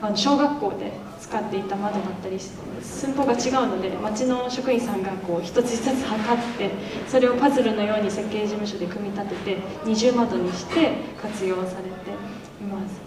[0.00, 0.92] あの小学校で
[1.24, 6.70] 使っていた窓だったり寸法が違うので町の職員さんがこう一つ一つ測って
[7.08, 12.10] それをパズルのように設計事務所で組み立てて二重窓にして活用されて
[12.60, 13.02] います。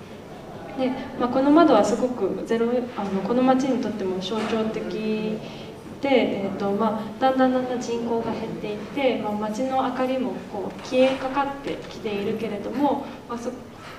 [0.80, 13.49] でまあ、この窓はすごくゼロあのこの町にとっても象徴的で、えーとまあ、だんだんだんだん人口が減っていって、まあ、街の明かりもこう消えかかってきているけれども、まあそ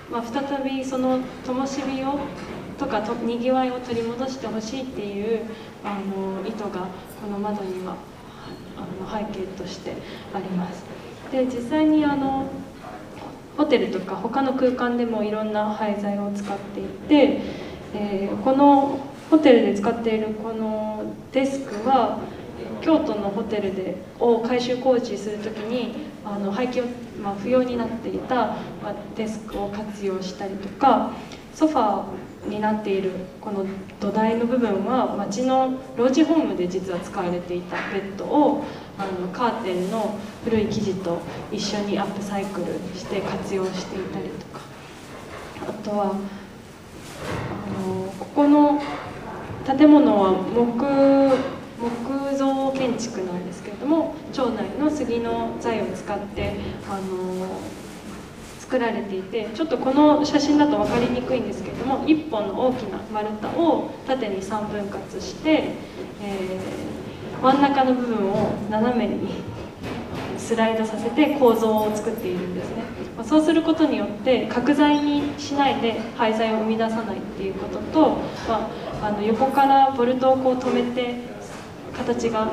[0.08, 2.20] まあ、再びその灯火を
[2.78, 5.40] とかとにぎわいを取り戻してほしいっていう
[5.84, 6.86] あの意図が
[7.20, 7.96] この窓には
[8.76, 9.94] あの背景として
[10.32, 10.84] あります。
[11.32, 12.46] で実際にあの
[13.56, 17.40] ホテルとか他の空間でもいろんな廃材を使っていて、
[17.94, 19.00] えー、この
[19.30, 22.20] ホテルで使っているこのデスクは
[22.80, 26.86] 京都のホテルでを改修工事する時にあの廃棄を、
[27.20, 28.36] まあ、不要になっていた、
[28.82, 31.10] ま、デスクを活用したりとか
[31.54, 32.02] ソファー
[32.48, 33.66] になっているこの
[34.00, 38.64] 土台の部分は町の老人ホームで実は使われていたベッドを
[38.98, 41.20] あのカーテンの古い生地と
[41.52, 44.68] 一緒にアップサイクルして活用していたりとか。
[45.68, 46.08] あとはあ
[47.80, 48.80] のここの
[49.66, 56.54] 建物は木木造建築なんですけれども町内の杉の材を使って
[56.88, 57.60] あの
[58.68, 65.70] 作られていてちょっとこの写真だと分かりにくいんですけれども1本の大きな丸太を縦に3分割して、
[66.20, 69.42] えー、真ん中の部分を斜めに
[70.36, 72.82] スライドさせて構造を作っているんですね。
[73.24, 78.08] そうすることによって角材にしないで廃材を生み出さないっていうことと、
[78.48, 78.70] ま
[79.02, 81.16] あ、あの横からボルトをこう止めて
[81.96, 82.52] 形が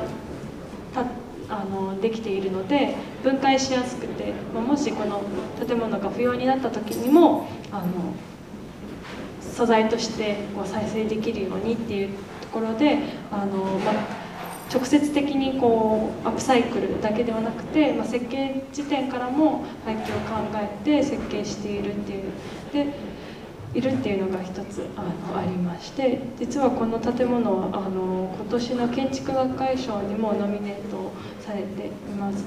[1.48, 5.22] あのできているので分解しやすくて、ま、もしこの
[5.66, 7.86] 建物が不要になった時にもあの
[9.40, 12.08] 素材としてこう再生できるようにっていう
[12.42, 12.98] ところで
[13.30, 13.94] あの、まあ、
[14.72, 22.24] 直接的にこうアップサイクルだけではなくて、まあ、設計時点からも廃棄を考えて設計しているっていう。
[22.72, 23.15] で
[23.74, 25.02] いるっていうのが一つあ
[25.32, 32.44] のありまして実はこの建物はあの今年の建築学会賞にもノミネートされています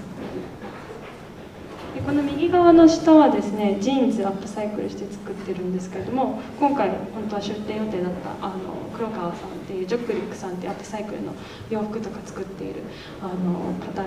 [1.94, 8.58] でこの右側の下はですねジーンズアップサイクルして作ってるんですけれども今回本当は出店予定だったあの
[8.96, 11.34] 黒川さんっていうジョックリックさんっていうアップサイクルの
[11.70, 12.84] 洋服とか作っている
[13.22, 14.04] あの方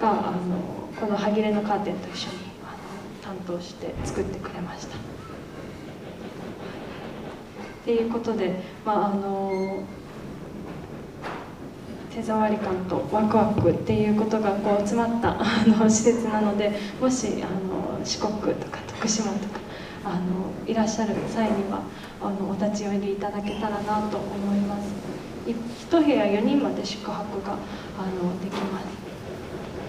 [0.00, 0.38] があの
[1.00, 2.72] この歯切れのカーテンと一緒にあ
[3.30, 5.17] の担当して作ってくれました。
[7.82, 9.82] っていうことで、まあ、あの
[12.14, 19.60] 手触り感とワクワクっていうことがこう詰まった あの施設なのでもしあの四国とか徳島とか
[20.04, 20.20] あの
[20.66, 21.82] いらっしゃる際には
[22.20, 24.88] あのお立ち寄りいただけたらなと思います。
[25.46, 28.98] 一部屋4人まで宿泊があのできます。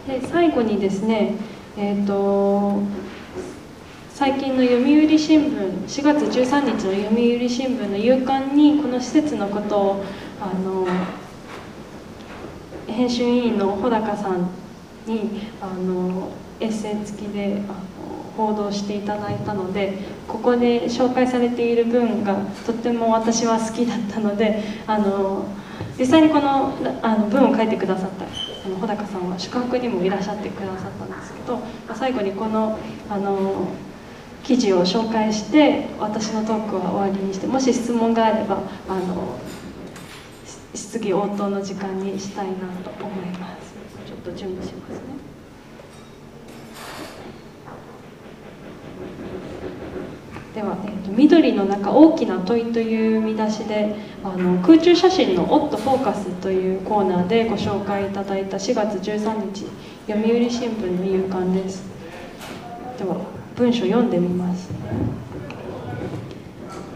[0.08, 1.36] で最後にですね
[1.78, 2.82] えっ、ー、と
[4.20, 10.06] 最近の読売新聞4月13日の読売新聞の夕刊にこの施設のことを
[10.42, 10.86] あの
[12.86, 14.50] 編集委員の穂高さん
[15.06, 17.78] にあのエッセイ付きであの
[18.36, 25.46] 報道していただいたのでここで紹介されている文がとっても私は好きだったのであの
[25.98, 31.62] 実際にこのあの文を書いてくださったあの穂高さんは宿泊にもいらっしゃってくださったんですけど、
[31.96, 32.78] 最後にこの
[33.10, 33.70] あの
[34.44, 39.40] 記事を紹介して私のトークは終わりにしてもし質問があればあの
[40.74, 43.74] 質疑応答の時間にしたいなと思います。
[44.08, 45.30] ちょっと準備しますね。
[50.56, 59.68] では、えーと「緑の中大きな問い」という見出しであの空中写真の「オットフォーカス」というコーナーでご紹介いただいた4月13日
[60.08, 61.84] 読売新聞の夕刊です。
[62.98, 64.70] では文章読んでみます。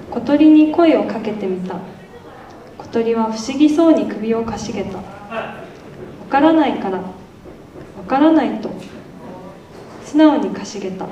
[0.09, 1.75] 小鳥に声をかけてみた。
[2.77, 4.95] 小鳥は不思議そうに首をかしげた。
[4.97, 5.03] わ
[6.29, 6.99] からないから。
[6.99, 7.03] わ
[8.07, 8.71] からないと。
[10.05, 11.05] 素直にかしげた。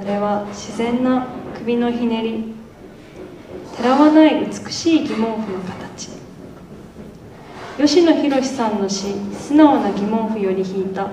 [0.00, 1.26] あれは自然な
[1.58, 2.54] 首のひねり。
[3.76, 6.08] てらわない美しい疑問符の形。
[7.76, 9.08] 吉野博さんの詩
[9.38, 11.10] 「素直な疑問符」より引いた。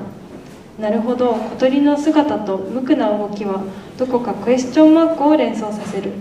[0.79, 1.33] なるほど。
[1.35, 3.63] 小鳥の姿と無垢な動きは
[3.97, 6.11] どこかクエスチョンマークを連想させる。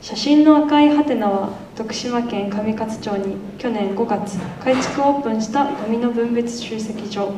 [0.00, 7.32] 写真の赤いハテナは徳島県上勝町に去年5月改築オープンしたゴミの分別集積場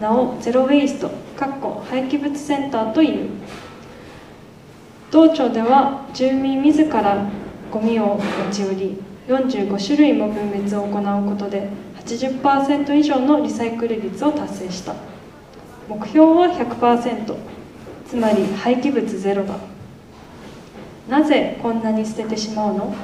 [0.00, 1.10] なおゼロウェイスト
[1.88, 3.30] 廃棄物センターという。
[5.10, 7.30] 道庁では住民自ら
[7.70, 11.70] ゴミを持ち寄り45種類も分別を行うことで
[12.04, 15.15] 80%以上のリサイクル率を達成した。
[15.88, 17.36] 目標は100%
[18.08, 19.56] つまり廃棄物ゼロだ。
[21.08, 22.94] なぜこんなに捨ててしまうの？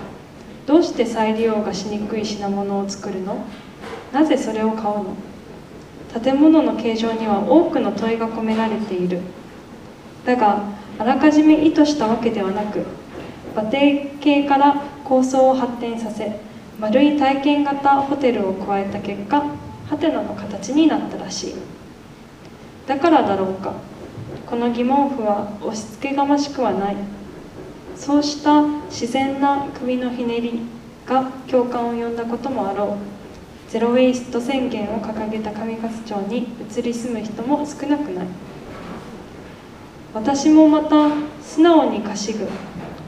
[0.67, 3.45] どうして再利用がしにくい品物を作るの？
[4.13, 5.17] なぜそれを買うの？
[6.23, 9.21] 建物の形状には多くの問いが込められている。
[10.27, 10.63] だが
[10.99, 12.85] あらかじめ意図したわけではなく
[13.55, 14.75] 馬蹄形から
[15.05, 16.41] 構想を発展させ
[16.79, 19.43] 丸い体験型ホテルを加えた結果
[19.89, 21.55] ハテナの形になったらしい。
[22.93, 23.73] だからだろうか。
[24.45, 26.97] この疑問符は押し付けがましくはない。
[27.97, 30.61] そうした自然な首のひねり
[31.07, 32.99] が共感を呼んだこともあろ
[33.69, 33.71] う。
[33.71, 38.27] ゼロウェイスト宣言を掲げた上勝町に移り住む人も少なくない。
[40.13, 41.09] 私もまた
[41.41, 42.47] 素直にかしぐ。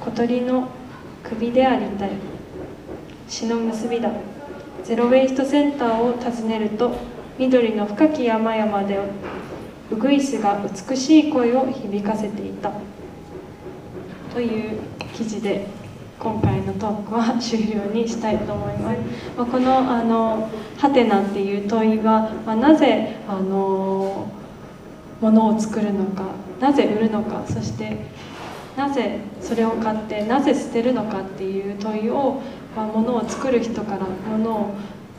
[0.00, 0.68] 小鳥の
[1.22, 2.10] 首でありたい。
[3.28, 4.10] 詩の結びだ。
[4.82, 6.96] ゼロウェイストセンターを訪ねると
[7.38, 8.98] 緑の深き山々で
[9.90, 12.72] ウグイスが美しい声を響かせていた
[14.32, 14.80] という
[15.14, 15.66] 記事で
[16.18, 18.98] 今回のトークは終了にしたいと思います。
[19.36, 24.30] まあ、このあのハテナっていう問いは、まあ、なぜあの
[25.20, 26.24] ものを作るのか、
[26.60, 27.98] なぜ売るのか、そして
[28.76, 32.40] なぜそれを買ってなぜ捨てるのかっていう問いを、
[32.74, 34.74] まあ、物を作る人から物を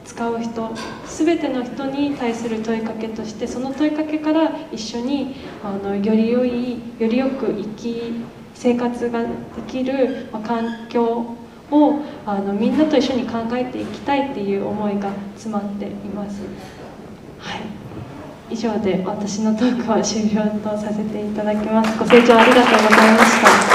[0.06, 0.74] 使う人
[1.08, 8.14] 全ての人に対する問いかけとしてその問いかけから一緒にあのより良いよりよく生き
[8.54, 9.28] 生活がで
[9.68, 11.36] きる、まあ、環境
[11.72, 16.42] をあのみんなと一緒に考えていきたいっていう思いが詰まっています。
[17.40, 17.62] はい
[18.48, 21.98] 以上で私のトークは終了とさせていただきます。
[21.98, 23.75] ご清聴ありがとうございました。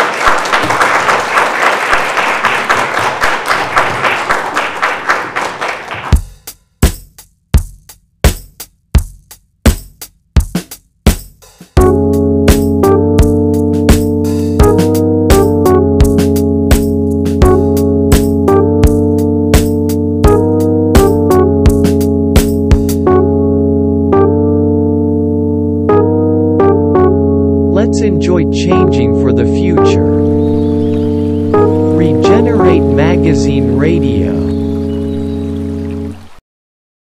[28.38, 30.20] Changing for the future.
[31.96, 34.29] Regenerate Magazine Radio